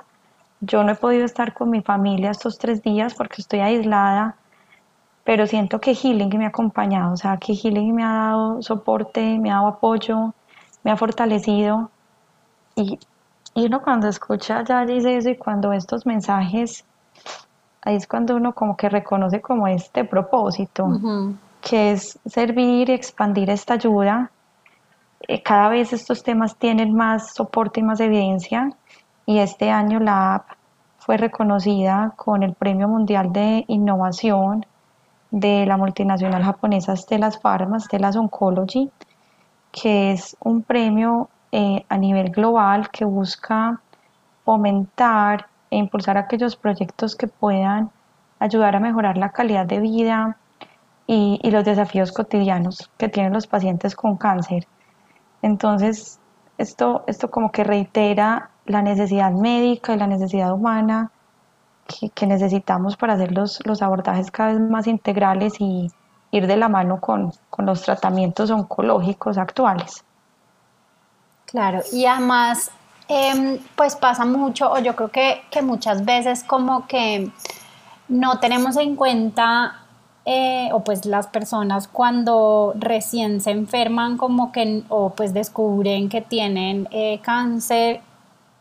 Yo 0.60 0.82
no 0.82 0.92
he 0.92 0.94
podido 0.94 1.24
estar 1.24 1.54
con 1.54 1.70
mi 1.70 1.82
familia 1.82 2.30
estos 2.30 2.58
tres 2.58 2.82
días 2.82 3.14
porque 3.14 3.42
estoy 3.42 3.60
aislada, 3.60 4.36
pero 5.22 5.46
siento 5.46 5.80
que 5.80 5.94
Healing 5.94 6.36
me 6.36 6.46
ha 6.46 6.48
acompañado, 6.48 7.12
o 7.12 7.16
sea, 7.16 7.36
que 7.36 7.54
Healing 7.54 7.94
me 7.94 8.02
ha 8.02 8.12
dado 8.12 8.62
soporte, 8.62 9.38
me 9.38 9.50
ha 9.50 9.56
dado 9.56 9.68
apoyo, 9.68 10.34
me 10.82 10.90
ha 10.90 10.96
fortalecido. 10.96 11.90
Y, 12.74 12.98
uno 13.54 13.82
cuando 13.82 14.08
escucha 14.08 14.64
ya 14.64 14.86
dice 14.86 15.16
eso 15.16 15.28
y 15.28 15.36
cuando 15.36 15.72
estos 15.72 16.06
mensajes, 16.06 16.84
ahí 17.82 17.96
es 17.96 18.06
cuando 18.06 18.36
uno 18.36 18.54
como 18.54 18.76
que 18.76 18.88
reconoce 18.88 19.42
como 19.42 19.66
este 19.66 20.04
propósito, 20.04 20.88
que 21.60 21.92
es 21.92 22.18
servir 22.24 22.88
y 22.88 22.92
expandir 22.92 23.50
esta 23.50 23.74
ayuda 23.74 24.30
eh, 25.28 25.42
cada 25.42 25.68
vez 25.68 25.92
estos 25.92 26.22
temas 26.22 26.56
tienen 26.56 26.94
más 26.94 27.34
soporte 27.34 27.80
y 27.80 27.82
más 27.82 28.00
evidencia 28.00 28.70
y 29.26 29.38
este 29.38 29.70
año 29.70 30.00
la 30.00 30.36
app 30.36 30.48
fue 30.98 31.16
reconocida 31.16 32.14
con 32.16 32.42
el 32.42 32.54
Premio 32.54 32.88
Mundial 32.88 33.32
de 33.32 33.64
Innovación 33.68 34.64
de 35.30 35.66
la 35.66 35.76
multinacional 35.76 36.42
japonesa 36.42 36.96
Stellas 36.96 37.38
Pharma, 37.38 37.80
Stellas 37.80 38.16
Oncology, 38.16 38.90
que 39.72 40.12
es 40.12 40.36
un 40.40 40.62
premio 40.62 41.28
eh, 41.52 41.84
a 41.88 41.96
nivel 41.96 42.30
global 42.30 42.90
que 42.90 43.04
busca 43.04 43.80
fomentar 44.44 45.48
e 45.70 45.76
impulsar 45.76 46.16
aquellos 46.16 46.56
proyectos 46.56 47.14
que 47.14 47.28
puedan 47.28 47.90
ayudar 48.38 48.74
a 48.74 48.80
mejorar 48.80 49.16
la 49.18 49.30
calidad 49.30 49.66
de 49.66 49.80
vida 49.80 50.36
y 51.06 51.50
los 51.50 51.64
desafíos 51.64 52.12
cotidianos 52.12 52.88
que 52.96 53.08
tienen 53.08 53.32
los 53.32 53.48
pacientes 53.48 53.96
con 53.96 54.16
cáncer. 54.16 54.68
Entonces, 55.42 56.18
esto, 56.58 57.04
esto 57.06 57.30
como 57.30 57.52
que 57.52 57.64
reitera 57.64 58.50
la 58.66 58.82
necesidad 58.82 59.32
médica 59.32 59.94
y 59.94 59.98
la 59.98 60.06
necesidad 60.06 60.52
humana 60.52 61.10
que, 62.14 62.26
necesitamos 62.26 62.96
para 62.96 63.14
hacer 63.14 63.32
los, 63.32 63.64
los, 63.66 63.82
abordajes 63.82 64.30
cada 64.30 64.52
vez 64.52 64.60
más 64.60 64.86
integrales 64.86 65.54
y 65.58 65.90
ir 66.30 66.46
de 66.46 66.56
la 66.56 66.68
mano 66.68 67.00
con, 67.00 67.32
los 67.58 67.82
tratamientos 67.82 68.50
oncológicos 68.50 69.36
actuales. 69.36 70.04
Claro, 71.46 71.80
y 71.92 72.06
además, 72.06 72.70
em, 73.08 73.58
pues 73.74 73.96
pasa 73.96 74.24
mucho, 74.24 74.70
o 74.70 74.78
yo 74.78 74.94
creo 74.94 75.10
que, 75.10 75.42
que 75.50 75.62
muchas 75.62 76.04
veces 76.04 76.44
como 76.44 76.86
que 76.86 77.30
no 78.08 78.38
tenemos 78.38 78.76
en 78.76 78.96
cuenta 78.96 79.80
eh, 80.26 80.68
o 80.72 80.80
pues 80.80 81.06
las 81.06 81.28
personas 81.28 81.88
cuando 81.88 82.74
recién 82.76 83.40
se 83.40 83.52
enferman 83.52 84.18
como 84.18 84.52
que 84.52 84.82
o 84.90 85.10
pues 85.10 85.32
descubren 85.32 86.10
que 86.10 86.20
tienen 86.20 86.88
eh, 86.90 87.20
cáncer 87.22 88.02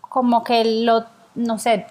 como 0.01 0.43
que 0.43 0.83
lo 0.83 1.03
no 1.35 1.59
sé 1.59 1.85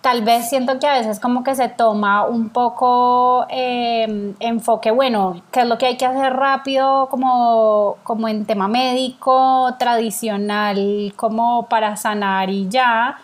tal 0.00 0.22
vez 0.22 0.48
siento 0.48 0.78
que 0.78 0.86
a 0.86 0.94
veces 0.94 1.20
como 1.20 1.44
que 1.44 1.54
se 1.54 1.68
toma 1.68 2.24
un 2.24 2.48
poco 2.48 3.46
em, 3.50 4.34
enfoque 4.40 4.90
bueno 4.90 5.42
qué 5.52 5.60
es 5.60 5.66
lo 5.66 5.76
que 5.76 5.86
hay 5.86 5.96
que 5.98 6.06
hacer 6.06 6.32
rápido 6.32 7.08
como 7.10 7.98
como 8.04 8.26
en 8.26 8.46
tema 8.46 8.68
médico 8.68 9.74
tradicional 9.78 11.12
como 11.16 11.66
para 11.66 11.96
sanar 11.96 12.48
y 12.48 12.68
ya 12.70 13.18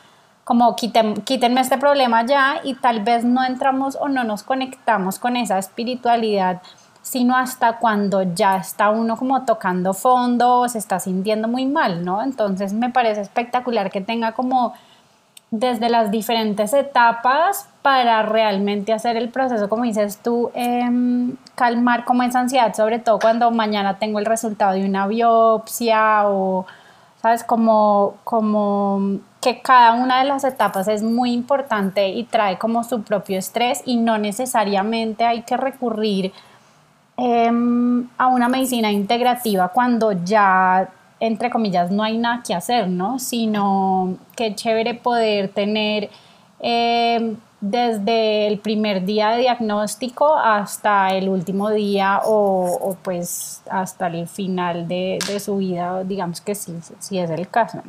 como 0.45 0.77
quítenme 0.77 1.61
este 1.61 1.79
problema 1.79 2.25
ya 2.25 2.61
y 2.63 2.75
tal 2.75 3.03
vez 3.03 3.25
no 3.25 3.45
entramos 3.45 3.97
o 3.99 4.09
no 4.09 4.25
nos 4.25 4.43
conectamos 4.43 5.19
con 5.19 5.37
esa 5.37 5.59
espiritualidad, 5.59 6.61
sino 7.03 7.37
hasta 7.37 7.79
cuando 7.79 8.23
ya 8.23 8.57
está 8.57 8.91
uno 8.91 9.17
como 9.17 9.45
tocando 9.45 9.95
fondo 9.95 10.69
se 10.69 10.79
está 10.79 11.01
sintiendo 11.01 11.49
muy 11.49 11.67
mal, 11.67 12.05
¿no? 12.05 12.23
Entonces 12.23 12.73
me 12.73 12.91
parece 12.91 13.23
espectacular 13.23 13.91
que 13.91 14.01
tenga 14.01 14.33
como 14.33 14.75
desde 15.51 15.89
las 15.89 16.11
diferentes 16.11 16.73
etapas 16.73 17.69
para 17.81 18.23
realmente 18.23 18.93
hacer 18.93 19.17
el 19.17 19.29
proceso, 19.29 19.69
como 19.69 19.85
dices 19.85 20.19
tú, 20.19 20.51
em, 20.55 21.37
calmar 21.55 22.05
como 22.05 22.23
esa 22.23 22.41
ansiedad, 22.41 22.75
sobre 22.75 22.99
todo 22.99 23.19
cuando 23.19 23.51
mañana 23.51 23.99
tengo 23.99 24.19
el 24.19 24.27
resultado 24.27 24.73
de 24.73 24.85
una 24.85 25.07
biopsia 25.07 26.29
o, 26.29 26.67
¿sabes? 27.25 27.43
Como, 27.43 28.17
como 28.23 29.19
que 29.41 29.63
cada 29.63 29.95
una 29.95 30.19
de 30.19 30.27
las 30.27 30.45
etapas 30.45 30.89
es 30.89 31.03
muy 31.03 31.33
importante 31.33 32.11
y 32.11 32.25
trae 32.25 32.59
como 32.59 32.85
su 32.85 33.03
propio 33.03 33.39
estrés 33.39 33.81
y 33.87 33.97
no 33.97 34.19
necesariamente 34.19 35.25
hay 35.25 35.41
que 35.41 35.57
recurrir 35.57 36.35
em, 37.17 38.07
a 38.19 38.27
una 38.27 38.51
medicina 38.51 38.93
integrativa 38.93 39.69
cuando 39.69 40.13
ya, 40.13 40.91
entre 41.19 41.49
comillas, 41.49 41.91
no 41.91 42.03
hay 42.03 42.19
nada 42.19 42.43
que 42.47 42.53
hacer, 42.53 42.89
¿no? 42.89 43.19
Sino 43.19 44.19
que 44.37 44.55
chévere 44.55 44.93
poder 44.93 45.49
tener 45.49 46.11
em, 46.61 47.37
desde 47.71 48.47
el 48.47 48.59
primer 48.59 49.05
día 49.05 49.31
de 49.31 49.39
diagnóstico 49.39 50.37
hasta 50.37 51.09
el 51.09 51.31
último 51.31 51.71
día 51.71 52.21
o, 52.25 52.97
pues 53.03 53.63
hasta 53.71 54.09
el 54.09 54.29
final 54.29 54.87
de, 54.87 55.19
de, 55.27 55.41
su 55.41 55.57
vida, 55.57 56.05
digamos 56.05 56.43
que 56.43 56.55
sí, 56.55 56.79
sí 56.99 57.19
es 57.19 57.31
el 57.31 57.49
caso. 57.49 57.83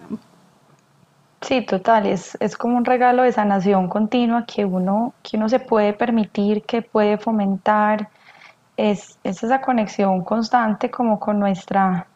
Sí, 1.41 1.61
total, 1.61 2.05
es, 2.07 2.37
es 2.39 2.57
como 2.57 2.77
un 2.77 2.85
regalo 2.85 3.23
de 3.23 3.33
sanación 3.33 3.89
continua 3.89 4.45
que 4.45 4.63
uno, 4.63 5.13
que 5.21 5.35
uno 5.35 5.49
se 5.49 5.59
puede 5.59 5.91
permitir, 5.93 6.63
que 6.63 6.81
puede 6.81 7.17
fomentar, 7.17 8.09
es, 8.77 9.19
esa 9.23 9.59
conexión 9.61 10.23
constante 10.23 10.89
como 10.89 11.19
con 11.19 11.37
nuestra, 11.37 12.07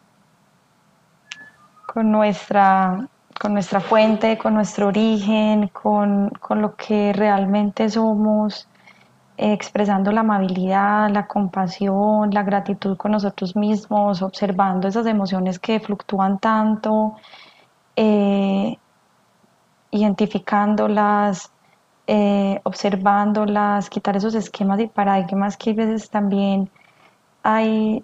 con 1.85 2.09
nuestra, 2.11 3.07
con 3.39 3.53
nuestra 3.53 3.79
fuente, 3.79 4.37
con 4.37 4.53
nuestro 4.53 4.87
origen, 4.87 5.69
con, 5.69 6.29
con 6.41 6.61
lo 6.61 6.75
que 6.75 7.13
realmente 7.13 7.89
somos, 7.89 8.67
expresando 9.37 10.11
la 10.11 10.21
amabilidad, 10.21 11.09
la 11.09 11.25
compasión, 11.25 12.31
la 12.31 12.43
gratitud 12.43 12.97
con 12.97 13.13
nosotros 13.13 13.55
mismos, 13.55 14.21
observando 14.21 14.89
esas 14.89 15.05
emociones 15.05 15.57
que 15.57 15.79
fluctúan 15.79 16.39
tanto 16.39 17.15
eh, 17.95 18.77
identificándolas, 19.91 21.51
eh, 22.07 22.59
observándolas, 22.63 23.89
quitar 23.89 24.17
esos 24.17 24.35
esquemas 24.35 24.81
y 24.81 24.87
paradigmas 24.87 25.55
que 25.55 25.71
a 25.71 25.73
veces 25.75 26.09
también 26.09 26.69
hay 27.43 28.03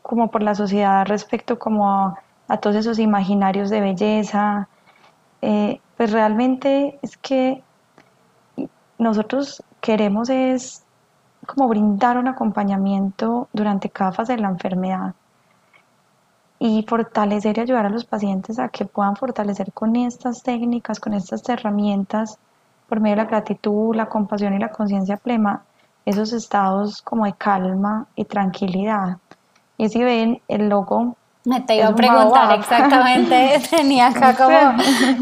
como 0.00 0.30
por 0.30 0.42
la 0.42 0.54
sociedad 0.54 1.06
respecto 1.06 1.58
como 1.58 1.90
a, 1.90 2.18
todos 2.56 2.76
esos 2.76 2.98
imaginarios 2.98 3.70
de 3.70 3.80
belleza. 3.80 4.68
Eh, 5.42 5.80
pues 5.96 6.10
realmente 6.12 6.98
es 7.02 7.16
que 7.16 7.62
nosotros 8.98 9.62
queremos 9.80 10.28
es 10.30 10.82
como 11.46 11.68
brindar 11.68 12.18
un 12.18 12.28
acompañamiento 12.28 13.48
durante 13.52 13.90
cada 13.90 14.12
fase 14.12 14.34
de 14.34 14.42
la 14.42 14.48
enfermedad 14.48 15.14
y 16.58 16.84
fortalecer 16.88 17.58
y 17.58 17.60
ayudar 17.60 17.86
a 17.86 17.90
los 17.90 18.04
pacientes 18.04 18.58
a 18.58 18.68
que 18.68 18.84
puedan 18.84 19.16
fortalecer 19.16 19.72
con 19.72 19.94
estas 19.96 20.42
técnicas, 20.42 20.98
con 20.98 21.14
estas 21.14 21.48
herramientas, 21.48 22.38
por 22.88 23.00
medio 23.00 23.16
de 23.16 23.22
la 23.22 23.28
gratitud, 23.28 23.94
la 23.94 24.08
compasión 24.08 24.54
y 24.54 24.58
la 24.58 24.70
conciencia 24.70 25.16
plena, 25.16 25.62
esos 26.04 26.32
estados 26.32 27.02
como 27.02 27.26
de 27.26 27.34
calma 27.34 28.06
y 28.16 28.24
tranquilidad. 28.24 29.18
Y 29.76 29.88
si 29.88 30.02
ven, 30.02 30.40
el 30.48 30.68
logo 30.68 31.16
me 31.48 31.62
te 31.62 31.76
iba 31.76 31.86
a 31.86 31.94
preguntar 31.94 32.58
exactamente, 32.58 33.58
tenía 33.70 34.08
acá 34.08 34.34
como, 34.34 34.72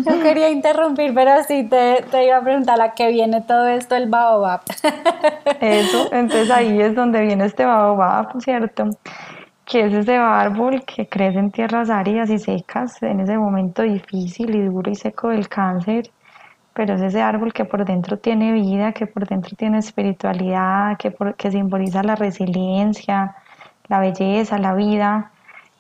no 0.05 0.23
quería 0.23 0.51
interrumpir, 0.51 1.15
pero 1.15 1.31
sí 1.45 1.63
te, 1.69 2.05
te, 2.11 2.27
iba 2.27 2.39
a 2.39 2.41
preguntar 2.41 2.81
a 2.81 2.95
qué 2.95 3.13
viene 3.13 3.43
todo 3.43 3.69
esto, 3.69 3.95
el 3.95 4.09
baobab. 4.09 4.61
Eso, 5.61 6.13
entonces 6.13 6.51
ahí 6.51 6.81
es 6.81 6.97
donde 6.97 7.21
viene 7.21 7.45
este 7.45 7.65
baobab, 7.65 8.41
¿cierto? 8.41 8.91
Que 9.65 9.87
es 9.87 9.93
ese 9.93 10.17
árbol 10.17 10.85
que 10.85 11.09
crece 11.09 11.39
en 11.39 11.53
tierras 11.53 11.91
áridas 11.91 12.29
y 12.29 12.41
secas, 12.41 13.01
en 13.05 13.21
ese 13.21 13.39
momento 13.39 13.83
difícil 13.83 14.53
y 14.53 14.63
duro 14.63 14.91
y 14.91 14.97
seco 14.97 15.29
del 15.29 15.49
cáncer, 15.49 16.11
pero 16.75 16.95
es 16.95 17.03
ese 17.03 17.23
árbol 17.23 17.53
que 17.53 17.65
por 17.65 17.85
dentro 17.85 18.19
tiene 18.19 18.53
vida, 18.53 18.91
que 18.91 19.07
por 19.07 19.29
dentro 19.29 19.55
tiene 19.57 19.79
espiritualidad, 19.79 20.97
que, 20.99 21.15
que 21.37 21.53
simboliza 21.53 22.03
la 22.03 22.17
resiliencia, 22.17 23.37
la 23.87 24.01
belleza, 24.01 24.59
la 24.59 24.75
vida 24.75 25.31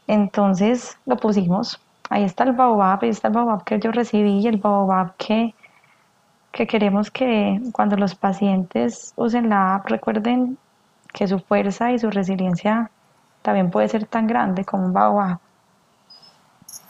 entonces 0.06 0.98
lo 1.06 1.16
pusimos. 1.16 1.80
Ahí 2.08 2.24
está 2.24 2.44
el 2.44 2.52
baobab, 2.52 3.00
ahí 3.02 3.10
está 3.10 3.28
el 3.28 3.34
baobab 3.34 3.64
que 3.64 3.80
yo 3.80 3.90
recibí 3.90 4.40
y 4.40 4.46
el 4.46 4.58
baobab 4.58 5.16
que, 5.16 5.54
que 6.52 6.66
queremos 6.66 7.10
que 7.10 7.60
cuando 7.72 7.96
los 7.96 8.14
pacientes 8.14 9.12
usen 9.16 9.48
la 9.48 9.76
app 9.76 9.86
recuerden 9.86 10.56
que 11.12 11.26
su 11.26 11.38
fuerza 11.38 11.92
y 11.92 11.98
su 11.98 12.10
resiliencia 12.10 12.90
también 13.42 13.70
puede 13.70 13.88
ser 13.88 14.06
tan 14.06 14.26
grande 14.26 14.64
como 14.64 14.86
un 14.86 14.92
baobab. 14.92 15.38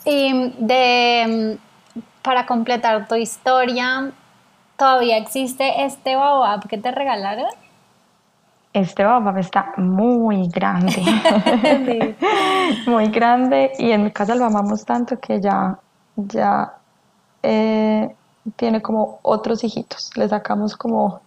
Y 0.05 0.53
de, 0.59 1.59
para 2.23 2.47
completar 2.47 3.09
tu 3.09 3.15
historia, 3.15 4.11
¿todavía 4.77 5.17
existe 5.17 5.85
este 5.85 6.17
baobab 6.17 6.69
que 6.69 6.79
te 6.79 6.91
regalaron? 6.91 7.51
Este 8.81 9.05
baobab 9.05 9.39
está 9.39 9.73
muy 9.77 10.49
grande, 10.49 11.03
muy 12.87 13.09
grande. 13.09 13.73
Y 13.79 13.91
en 13.91 14.05
mi 14.05 14.11
casa 14.11 14.35
lo 14.35 14.45
amamos 14.45 14.85
tanto 14.85 15.19
que 15.19 15.41
ya, 15.41 15.79
ya 16.17 16.75
eh, 17.43 18.15
tiene 18.57 18.83
como 18.83 19.19
otros 19.23 19.65
hijitos, 19.65 20.11
le 20.17 20.29
sacamos 20.29 20.77
como, 20.77 21.21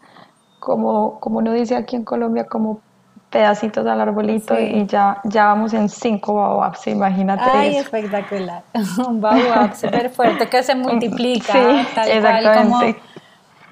como, 0.59 1.19
como 1.19 1.39
uno 1.39 1.51
dice 1.53 1.75
aquí 1.75 1.95
en 1.95 2.03
Colombia, 2.03 2.45
como 2.45 2.81
pedacitos 3.29 3.85
al 3.85 4.01
arbolito 4.01 4.59
y 4.59 4.85
ya, 4.87 5.21
ya 5.23 5.45
vamos 5.45 5.73
en 5.73 5.87
cinco 5.89 6.35
baobabs, 6.35 6.87
imagínate 6.87 7.43
Ay, 7.43 7.75
espectacular, 7.77 8.63
un 9.07 9.21
baobab 9.21 9.75
súper 9.75 10.09
fuerte 10.09 10.47
que 10.47 10.63
se 10.63 10.75
multiplica, 10.75 11.85
tal 11.93 12.21
cual 12.21 12.57
como, 12.57 12.81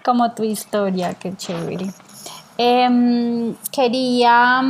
como 0.04 0.32
tu 0.34 0.44
historia, 0.44 1.13
qué 1.13 1.36
chévere. 1.36 1.88
Em, 2.58 3.56
quería 3.72 4.62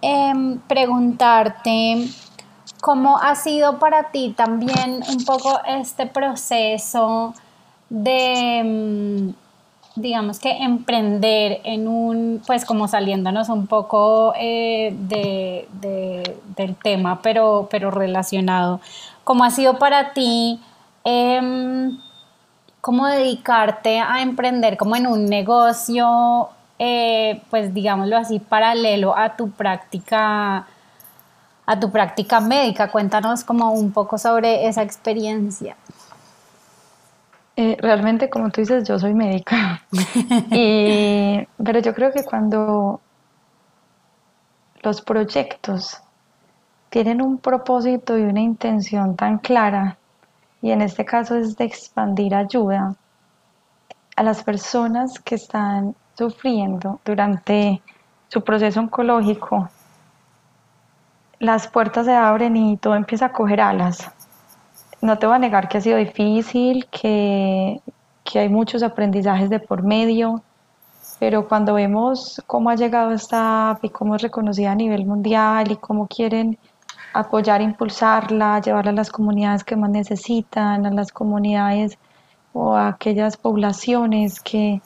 em, 0.00 0.58
preguntarte 0.66 2.08
cómo 2.80 3.16
ha 3.18 3.36
sido 3.36 3.78
para 3.78 4.10
ti 4.10 4.34
también 4.36 5.02
un 5.08 5.24
poco 5.24 5.60
este 5.66 6.06
proceso 6.06 7.32
de, 7.88 8.58
em, 8.58 9.34
digamos 9.94 10.40
que 10.40 10.50
emprender 10.50 11.60
en 11.64 11.86
un, 11.86 12.42
pues 12.44 12.64
como 12.64 12.88
saliéndonos 12.88 13.48
un 13.50 13.68
poco 13.68 14.32
eh, 14.36 14.92
de, 14.98 15.68
del 16.56 16.74
tema, 16.76 17.20
pero, 17.22 17.68
pero 17.70 17.90
relacionado. 17.92 18.80
¿Cómo 19.24 19.44
ha 19.44 19.50
sido 19.50 19.78
para 19.78 20.12
ti? 20.12 20.60
cómo 22.80 23.06
dedicarte 23.06 23.98
a 23.98 24.22
emprender 24.22 24.76
como 24.76 24.94
en 24.94 25.08
un 25.08 25.26
negocio 25.26 26.50
eh, 26.78 27.42
pues 27.50 27.72
digámoslo 27.74 28.16
así, 28.16 28.38
paralelo 28.38 29.16
a 29.16 29.36
tu 29.36 29.50
práctica 29.50 30.66
a 31.64 31.78
tu 31.78 31.90
práctica 31.90 32.40
médica. 32.40 32.90
Cuéntanos 32.90 33.44
como 33.44 33.72
un 33.72 33.92
poco 33.92 34.18
sobre 34.18 34.66
esa 34.66 34.82
experiencia. 34.82 35.76
Eh, 37.56 37.76
realmente, 37.80 38.28
como 38.30 38.50
tú 38.50 38.62
dices, 38.62 38.86
yo 38.86 38.98
soy 38.98 39.14
médica. 39.14 39.82
pero 41.64 41.78
yo 41.80 41.94
creo 41.94 42.12
que 42.12 42.24
cuando 42.24 43.00
los 44.82 45.00
proyectos 45.02 45.98
tienen 46.90 47.22
un 47.22 47.38
propósito 47.38 48.18
y 48.18 48.22
una 48.22 48.40
intención 48.40 49.16
tan 49.16 49.38
clara, 49.38 49.96
y 50.60 50.70
en 50.70 50.82
este 50.82 51.04
caso 51.04 51.36
es 51.36 51.56
de 51.56 51.64
expandir 51.64 52.34
ayuda 52.34 52.94
a 54.16 54.22
las 54.22 54.44
personas 54.44 55.18
que 55.18 55.34
están 55.34 55.94
sufriendo 56.14 57.00
durante 57.04 57.82
su 58.28 58.42
proceso 58.42 58.80
oncológico, 58.80 59.68
las 61.38 61.66
puertas 61.66 62.06
se 62.06 62.14
abren 62.14 62.56
y 62.56 62.76
todo 62.76 62.94
empieza 62.94 63.26
a 63.26 63.32
coger 63.32 63.60
alas. 63.60 64.10
No 65.00 65.18
te 65.18 65.26
voy 65.26 65.36
a 65.36 65.38
negar 65.38 65.68
que 65.68 65.78
ha 65.78 65.80
sido 65.80 65.98
difícil, 65.98 66.86
que, 66.86 67.80
que 68.22 68.38
hay 68.38 68.48
muchos 68.48 68.82
aprendizajes 68.82 69.50
de 69.50 69.58
por 69.58 69.82
medio, 69.82 70.42
pero 71.18 71.48
cuando 71.48 71.74
vemos 71.74 72.40
cómo 72.46 72.70
ha 72.70 72.76
llegado 72.76 73.10
esta 73.10 73.70
app 73.70 73.84
y 73.84 73.90
cómo 73.90 74.14
es 74.14 74.22
reconocida 74.22 74.72
a 74.72 74.76
nivel 74.76 75.04
mundial 75.04 75.70
y 75.70 75.76
cómo 75.76 76.06
quieren 76.06 76.58
apoyar, 77.12 77.60
impulsarla, 77.60 78.60
llevarla 78.60 78.92
a 78.92 78.94
las 78.94 79.10
comunidades 79.10 79.64
que 79.64 79.76
más 79.76 79.90
necesitan, 79.90 80.86
a 80.86 80.90
las 80.90 81.12
comunidades 81.12 81.98
o 82.52 82.74
a 82.74 82.88
aquellas 82.88 83.36
poblaciones 83.36 84.40
que, 84.40 84.80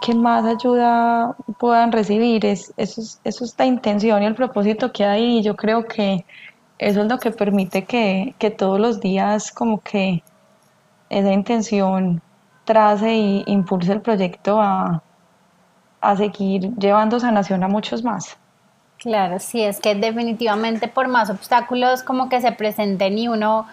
que 0.00 0.14
más 0.14 0.44
ayuda 0.44 1.34
puedan 1.58 1.92
recibir. 1.92 2.44
Es, 2.44 2.72
eso, 2.76 3.00
es, 3.00 3.20
eso 3.24 3.44
es 3.44 3.54
la 3.58 3.66
intención 3.66 4.22
y 4.22 4.26
el 4.26 4.34
propósito 4.34 4.92
que 4.92 5.04
hay 5.04 5.38
y 5.38 5.42
yo 5.42 5.56
creo 5.56 5.86
que 5.86 6.24
eso 6.78 7.02
es 7.02 7.08
lo 7.08 7.18
que 7.18 7.30
permite 7.30 7.84
que, 7.84 8.34
que 8.38 8.50
todos 8.50 8.78
los 8.78 9.00
días 9.00 9.50
como 9.50 9.80
que 9.80 10.22
esa 11.08 11.32
intención 11.32 12.20
trace 12.64 13.08
e 13.08 13.44
impulse 13.46 13.92
el 13.92 14.00
proyecto 14.00 14.60
a, 14.60 15.02
a 16.00 16.16
seguir 16.16 16.74
llevando 16.76 17.18
sanación 17.18 17.62
a 17.64 17.68
muchos 17.68 18.02
más. 18.02 18.36
Claro, 18.98 19.38
sí, 19.38 19.62
es 19.62 19.80
que 19.80 19.94
definitivamente 19.94 20.88
por 20.88 21.08
más 21.08 21.30
obstáculos 21.30 22.02
como 22.02 22.28
que 22.28 22.40
se 22.40 22.52
presenten 22.52 23.18
y 23.18 23.28
uno 23.28 23.66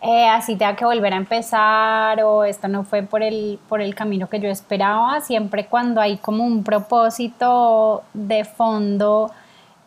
eh, 0.00 0.28
así 0.28 0.54
tenga 0.54 0.76
que 0.76 0.84
volver 0.84 1.12
a 1.12 1.16
empezar 1.16 2.22
o 2.22 2.44
esto 2.44 2.68
no 2.68 2.84
fue 2.84 3.02
por 3.02 3.22
el, 3.22 3.58
por 3.68 3.80
el 3.80 3.94
camino 3.96 4.28
que 4.28 4.38
yo 4.38 4.48
esperaba, 4.48 5.20
siempre 5.20 5.66
cuando 5.66 6.00
hay 6.00 6.18
como 6.18 6.44
un 6.44 6.62
propósito 6.62 8.04
de 8.14 8.44
fondo 8.44 9.32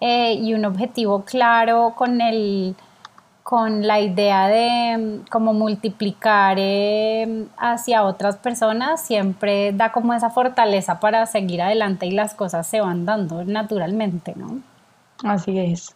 eh, 0.02 0.34
y 0.34 0.54
un 0.54 0.66
objetivo 0.66 1.24
claro 1.24 1.94
con 1.96 2.20
el 2.20 2.76
con 3.44 3.88
la 3.88 4.00
idea 4.00 4.48
de 4.48 4.98
mm, 4.98 5.30
como 5.30 5.54
multiplicar 5.54 6.58
eh, 6.60 7.48
hacia 7.58 8.04
otras 8.04 8.38
personas, 8.38 9.02
siempre 9.02 9.72
da 9.74 9.92
como 9.92 10.14
esa 10.14 10.30
fortaleza 10.30 11.00
para 11.00 11.26
seguir 11.26 11.62
adelante 11.62 12.06
y 12.06 12.12
las 12.12 12.34
cosas 12.34 12.68
se 12.68 12.82
van 12.82 13.06
dando 13.06 13.44
naturalmente, 13.44 14.34
¿no? 14.36 14.60
Así 15.24 15.58
es. 15.58 15.96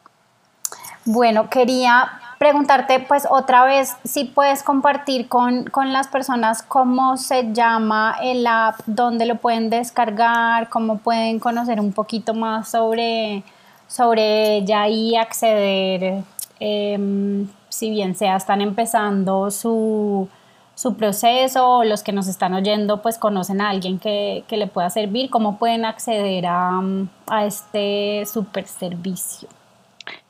Bueno, 1.05 1.49
quería 1.49 2.19
preguntarte 2.37 2.99
pues 2.99 3.27
otra 3.29 3.65
vez 3.65 3.95
si 4.03 4.25
puedes 4.25 4.63
compartir 4.63 5.27
con, 5.27 5.65
las 5.91 6.07
personas 6.07 6.61
cómo 6.61 7.17
se 7.17 7.53
llama 7.53 8.17
el 8.21 8.45
app, 8.47 8.79
dónde 8.85 9.25
lo 9.25 9.35
pueden 9.35 9.69
descargar, 9.69 10.69
cómo 10.69 10.97
pueden 10.97 11.39
conocer 11.39 11.79
un 11.79 11.93
poquito 11.93 12.33
más 12.33 12.69
sobre, 12.69 13.43
sobre 13.87 14.57
ella 14.57 14.87
y 14.87 15.15
acceder, 15.15 16.23
em, 16.59 17.47
si 17.69 17.89
bien 17.89 18.15
sea 18.15 18.35
están 18.37 18.61
empezando 18.61 19.51
su, 19.51 20.27
su 20.75 20.95
proceso 20.95 21.67
o 21.67 21.83
los 21.83 22.03
que 22.03 22.11
nos 22.11 22.27
están 22.27 22.53
oyendo 22.53 23.01
pues 23.01 23.17
conocen 23.17 23.61
a 23.61 23.69
alguien 23.69 23.99
que, 23.99 24.43
que 24.47 24.57
le 24.57 24.67
pueda 24.67 24.89
servir, 24.89 25.29
cómo 25.29 25.57
pueden 25.57 25.85
acceder 25.85 26.45
a, 26.47 26.81
a 27.27 27.45
este 27.45 28.25
super 28.25 28.67
servicio. 28.67 29.47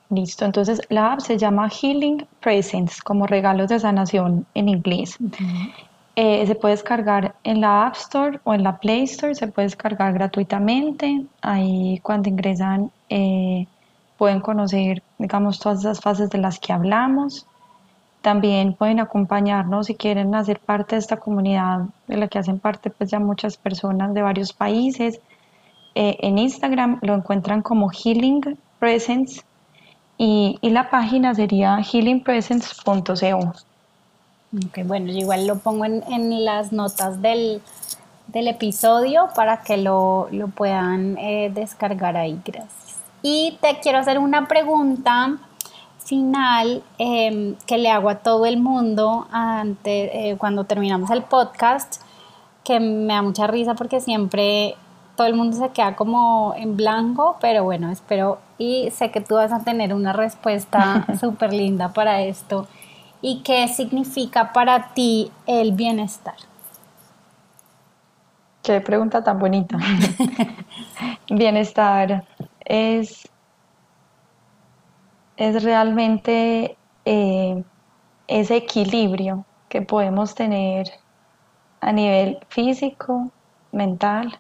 Listo, 0.10 0.46
entonces 0.46 0.82
la 0.90 1.14
app 1.14 1.20
se 1.22 1.38
llama 1.38 1.70
Healing 1.70 2.28
Presence, 2.40 3.02
como 3.04 3.26
regalos 3.26 3.70
de 3.70 3.80
sanación 3.80 4.46
en 4.54 4.70
inglés. 4.70 5.18
Eh, 6.16 6.46
se 6.48 6.56
puede 6.56 6.76
descargar 6.76 7.36
en 7.44 7.60
la 7.60 7.88
App 7.88 7.96
Store 7.96 8.40
o 8.46 8.54
en 8.54 8.64
la 8.64 8.78
Play 8.78 9.04
Store, 9.04 9.36
se 9.36 9.48
puede 9.48 9.68
descargar 9.68 10.14
gratuitamente. 10.14 11.26
Ahí 11.42 12.00
cuando 12.04 12.30
ingresan 12.30 12.92
eh, 13.10 13.68
pueden 14.18 14.40
conocer, 14.40 15.04
digamos, 15.18 15.60
todas 15.60 15.80
esas 15.80 16.00
fases 16.00 16.30
de 16.30 16.38
las 16.38 16.60
que 16.60 16.72
hablamos. 16.72 17.46
También 18.22 18.74
pueden 18.74 19.00
acompañarnos 19.00 19.88
si 19.88 19.96
quieren 19.96 20.34
hacer 20.36 20.60
parte 20.60 20.96
de 20.96 21.00
esta 21.00 21.18
comunidad 21.18 21.82
de 22.08 22.18
la 22.18 22.28
que 22.28 22.40
hacen 22.40 22.60
parte 22.60 22.90
pues 22.90 23.10
ya 23.12 23.20
muchas 23.20 23.58
personas 23.58 24.14
de 24.14 24.22
varios 24.22 24.54
países. 24.54 25.20
Eh, 25.96 26.18
en 26.22 26.38
Instagram 26.38 27.00
lo 27.02 27.14
encuentran 27.14 27.62
como 27.62 27.90
Healing 27.90 28.58
Presence 28.80 29.44
y, 30.18 30.58
la 30.62 30.90
página 30.90 31.36
sería 31.36 31.78
healingpresence.co. 31.80 33.54
Okay, 34.68 34.84
bueno, 34.84 35.12
yo 35.12 35.20
igual 35.20 35.48
lo 35.48 35.58
pongo 35.58 35.86
en, 35.86 36.46
las 36.46 36.72
notas 36.72 37.22
del, 37.22 37.62
episodio 38.34 39.30
para 39.36 39.62
que 39.62 39.78
lo, 39.78 40.30
puedan 40.56 41.18
eh, 41.18 41.52
descargar 41.54 42.16
ahí. 42.16 42.40
Gracias. 42.46 42.98
Y 43.22 43.58
te 43.62 43.80
quiero 43.80 43.98
hacer 43.98 44.20
una 44.20 44.48
pregunta 44.48 45.38
final 46.06 46.84
em, 46.98 47.56
que 47.66 47.78
le 47.78 47.90
hago 47.90 48.10
a 48.10 48.20
todo 48.20 48.46
el 48.46 48.58
mundo 48.58 49.28
eh, 49.84 50.36
cuando 50.38 50.64
terminamos 50.66 51.10
el 51.10 51.24
podcast, 51.24 52.02
que 52.64 52.80
me 52.80 53.14
da 53.14 53.22
mucha 53.22 53.48
risa 53.48 53.74
porque 53.74 54.00
siempre 54.00 54.76
todo 55.16 55.28
el 55.28 55.36
mundo 55.36 55.58
se 55.58 55.70
queda 55.70 55.96
como 55.96 56.54
en 56.58 56.76
blanco, 56.76 57.38
pero 57.40 57.64
bueno, 57.64 57.90
espero 57.92 58.40
y 58.58 58.90
sé 58.92 59.12
que 59.12 59.22
tú 59.22 59.36
vas 59.36 59.52
a 59.52 59.64
tener 59.64 59.94
una 59.94 60.14
respuesta 60.14 61.06
súper 61.20 61.54
linda 61.54 61.94
para 61.94 62.22
esto. 62.22 62.68
¿Y 63.22 63.42
qué 63.42 63.68
significa 63.68 64.54
para 64.54 64.94
ti 64.94 65.32
el 65.48 65.72
bienestar? 65.72 66.36
Qué 68.62 68.82
pregunta 68.82 69.24
tan 69.24 69.40
bonita. 69.40 69.78
bienestar 71.30 72.26
es, 72.66 73.28
es 75.38 75.64
realmente 75.64 76.78
eh, 77.06 77.64
ese 78.28 78.56
equilibrio 78.58 79.46
que 79.70 79.82
podemos 79.82 80.36
tener 80.36 80.88
a 81.82 81.92
nivel 81.92 82.40
físico, 82.50 83.32
mental, 83.72 84.40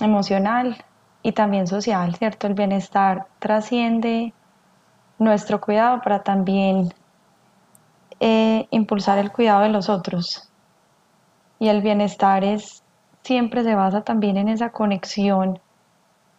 emocional 0.00 0.84
y 1.22 1.32
también 1.32 1.66
social, 1.66 2.14
¿cierto? 2.16 2.46
El 2.46 2.54
bienestar 2.54 3.26
trasciende 3.38 4.32
nuestro 5.18 5.60
cuidado 5.60 6.00
para 6.02 6.22
también 6.22 6.92
eh, 8.20 8.66
impulsar 8.70 9.18
el 9.18 9.32
cuidado 9.32 9.62
de 9.62 9.68
los 9.68 9.88
otros. 9.88 10.48
Y 11.58 11.68
el 11.68 11.82
bienestar 11.82 12.44
es, 12.44 12.82
siempre 13.22 13.64
se 13.64 13.74
basa 13.74 14.02
también 14.02 14.36
en 14.36 14.48
esa 14.48 14.70
conexión 14.70 15.58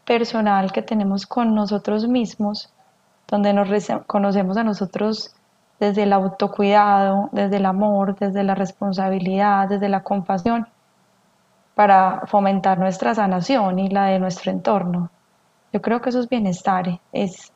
personal 0.05 0.71
que 0.71 0.81
tenemos 0.81 1.27
con 1.27 1.53
nosotros 1.53 2.07
mismos, 2.07 2.73
donde 3.27 3.53
nos 3.53 3.69
conocemos 4.07 4.57
a 4.57 4.63
nosotros 4.63 5.35
desde 5.79 6.03
el 6.03 6.13
autocuidado, 6.13 7.29
desde 7.31 7.57
el 7.57 7.65
amor, 7.65 8.17
desde 8.17 8.43
la 8.43 8.55
responsabilidad, 8.55 9.69
desde 9.69 9.87
la 9.87 10.03
compasión 10.03 10.67
para 11.79 12.23
fomentar 12.27 12.77
nuestra 12.77 13.15
sanación 13.15 13.79
y 13.79 13.87
la 13.87 14.07
de 14.07 14.19
nuestro 14.19 14.51
entorno. 14.51 15.09
Yo 15.71 15.81
creo 15.81 16.01
que 16.01 16.09
eso 16.09 16.19
es 16.19 16.27
bienestar, 16.27 16.99
es, 17.13 17.53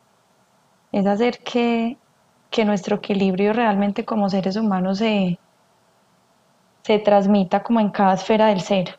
es 0.94 1.06
hacer 1.06 1.40
que, 1.40 1.98
nuestro 2.66 2.96
equilibrio 2.96 3.52
realmente 3.52 4.06
como 4.06 4.30
seres 4.30 4.56
humanos 4.56 5.00
se, 5.00 5.38
se 6.84 7.00
transmita 7.00 7.64
como 7.64 7.82
en 7.82 7.90
cada 7.90 8.14
esfera 8.14 8.48
del 8.48 8.62
ser. 8.62 8.98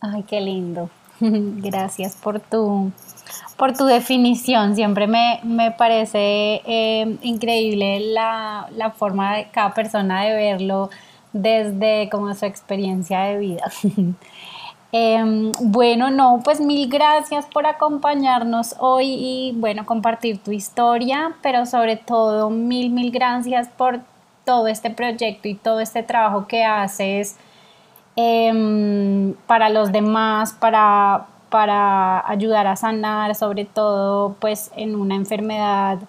Ay, 0.00 0.22
qué 0.22 0.40
lindo. 0.40 0.88
Gracias 1.20 2.16
por 2.16 2.40
tu, 2.40 2.90
por 3.58 3.76
tu 3.76 3.84
definición. 3.84 4.74
Siempre 4.74 5.06
me, 5.06 5.74
parece 5.76 6.62
eh, 6.64 7.18
increíble 7.20 8.00
la, 8.00 8.66
la, 8.74 8.92
forma 8.92 9.36
de 9.36 9.48
cada 9.50 9.74
persona 9.74 10.22
de 10.22 10.34
verlo, 10.34 10.88
desde 11.32 12.08
como 12.10 12.34
su 12.34 12.46
experiencia 12.46 13.20
de 13.22 13.38
vida. 13.38 13.64
Em, 14.94 15.52
bueno, 15.62 16.10
no, 16.10 16.42
pues 16.44 16.60
mil 16.60 16.86
gracias 16.90 17.46
por 17.46 17.66
acompañarnos 17.66 18.76
hoy 18.78 19.06
y 19.08 19.54
bueno, 19.56 19.86
compartir 19.86 20.36
tu 20.42 20.52
historia, 20.52 21.34
pero 21.40 21.64
sobre 21.64 21.96
todo 21.96 22.50
mil, 22.50 22.90
mil 22.90 23.10
gracias 23.10 23.68
por 23.68 24.00
todo 24.44 24.66
este 24.68 24.90
proyecto 24.90 25.48
y 25.48 25.54
todo 25.54 25.80
este 25.80 26.02
trabajo 26.02 26.46
que 26.46 26.64
haces 26.64 27.38
em, 28.16 29.32
para 29.46 29.70
los 29.70 29.92
demás, 29.92 30.52
para, 30.52 31.26
para 31.48 32.28
ayudar 32.28 32.66
a 32.66 32.76
sanar, 32.76 33.34
sobre 33.34 33.64
todo 33.64 34.36
pues 34.40 34.70
en 34.76 34.94
una 34.94 35.14
enfermedad 35.14 36.00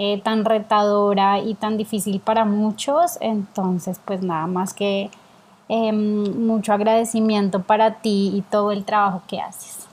eh, 0.00 0.20
tan 0.22 0.44
retadora 0.44 1.40
y 1.40 1.54
tan 1.54 1.76
difícil 1.76 2.20
para 2.20 2.44
muchos. 2.44 3.18
Entonces, 3.20 4.00
pues 4.04 4.22
nada 4.22 4.46
más 4.46 4.72
que 4.72 5.10
em, 5.68 6.46
mucho 6.46 6.72
agradecimiento 6.72 7.64
para 7.64 7.94
ti 7.94 8.30
y 8.32 8.42
todo 8.42 8.70
el 8.70 8.84
trabajo 8.84 9.22
que 9.26 9.40
haces. 9.40 9.88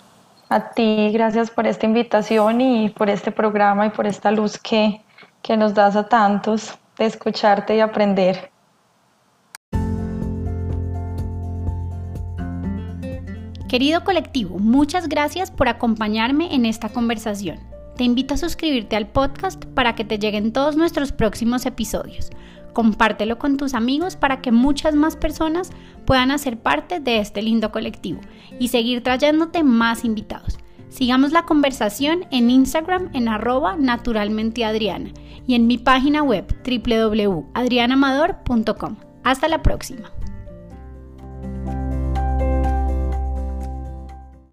A 0.47 0.69
ti, 0.69 1.09
gracias 1.11 1.49
por 1.49 1.65
esta 1.65 1.87
invitación 1.87 2.61
y 2.61 2.89
por 2.89 3.09
este 3.09 3.31
programa 3.31 3.87
y 3.87 3.89
por 3.89 4.05
esta 4.05 4.29
luz 4.29 4.59
que, 4.59 5.01
que 5.41 5.57
nos 5.57 5.73
das 5.73 5.95
a 5.95 6.07
tantos 6.07 6.77
de 6.99 7.05
escucharte 7.07 7.75
y 7.75 7.79
aprender. 7.79 8.51
Querido 13.67 14.03
colectivo, 14.03 14.59
muchas 14.59 15.09
gracias 15.09 15.49
por 15.49 15.67
acompañarme 15.67 16.53
en 16.53 16.67
esta 16.67 16.89
conversación. 16.89 17.74
Te 17.97 18.03
invito 18.03 18.33
a 18.33 18.37
suscribirte 18.37 18.95
al 18.95 19.07
podcast 19.07 19.65
para 19.65 19.95
que 19.95 20.03
te 20.03 20.19
lleguen 20.19 20.51
todos 20.51 20.75
nuestros 20.75 21.11
próximos 21.11 21.65
episodios. 21.65 22.29
Compártelo 22.73 23.39
con 23.39 23.55
tus 23.55 23.73
amigos 23.73 24.17
para 24.17 24.41
que 24.41 24.51
muchas 24.51 24.95
más 24.95 25.15
personas 25.15 25.69
puedan 26.05 26.31
hacer 26.31 26.57
parte 26.57 26.99
de 26.99 27.19
este 27.19 27.41
lindo 27.41 27.71
colectivo 27.71 28.19
y 28.59 28.67
seguir 28.67 29.01
trayéndote 29.01 29.63
más 29.63 30.03
invitados. 30.03 30.57
Sigamos 30.89 31.31
la 31.31 31.43
conversación 31.43 32.25
en 32.31 32.49
Instagram 32.49 33.11
en 33.13 33.29
arroba 33.29 33.77
naturalmenteadriana 33.77 35.11
y 35.47 35.55
en 35.55 35.67
mi 35.67 35.77
página 35.77 36.21
web 36.21 36.53
www.adrianamador.com. 36.65 38.97
Hasta 39.23 39.47
la 39.47 39.63
próxima. 39.63 40.11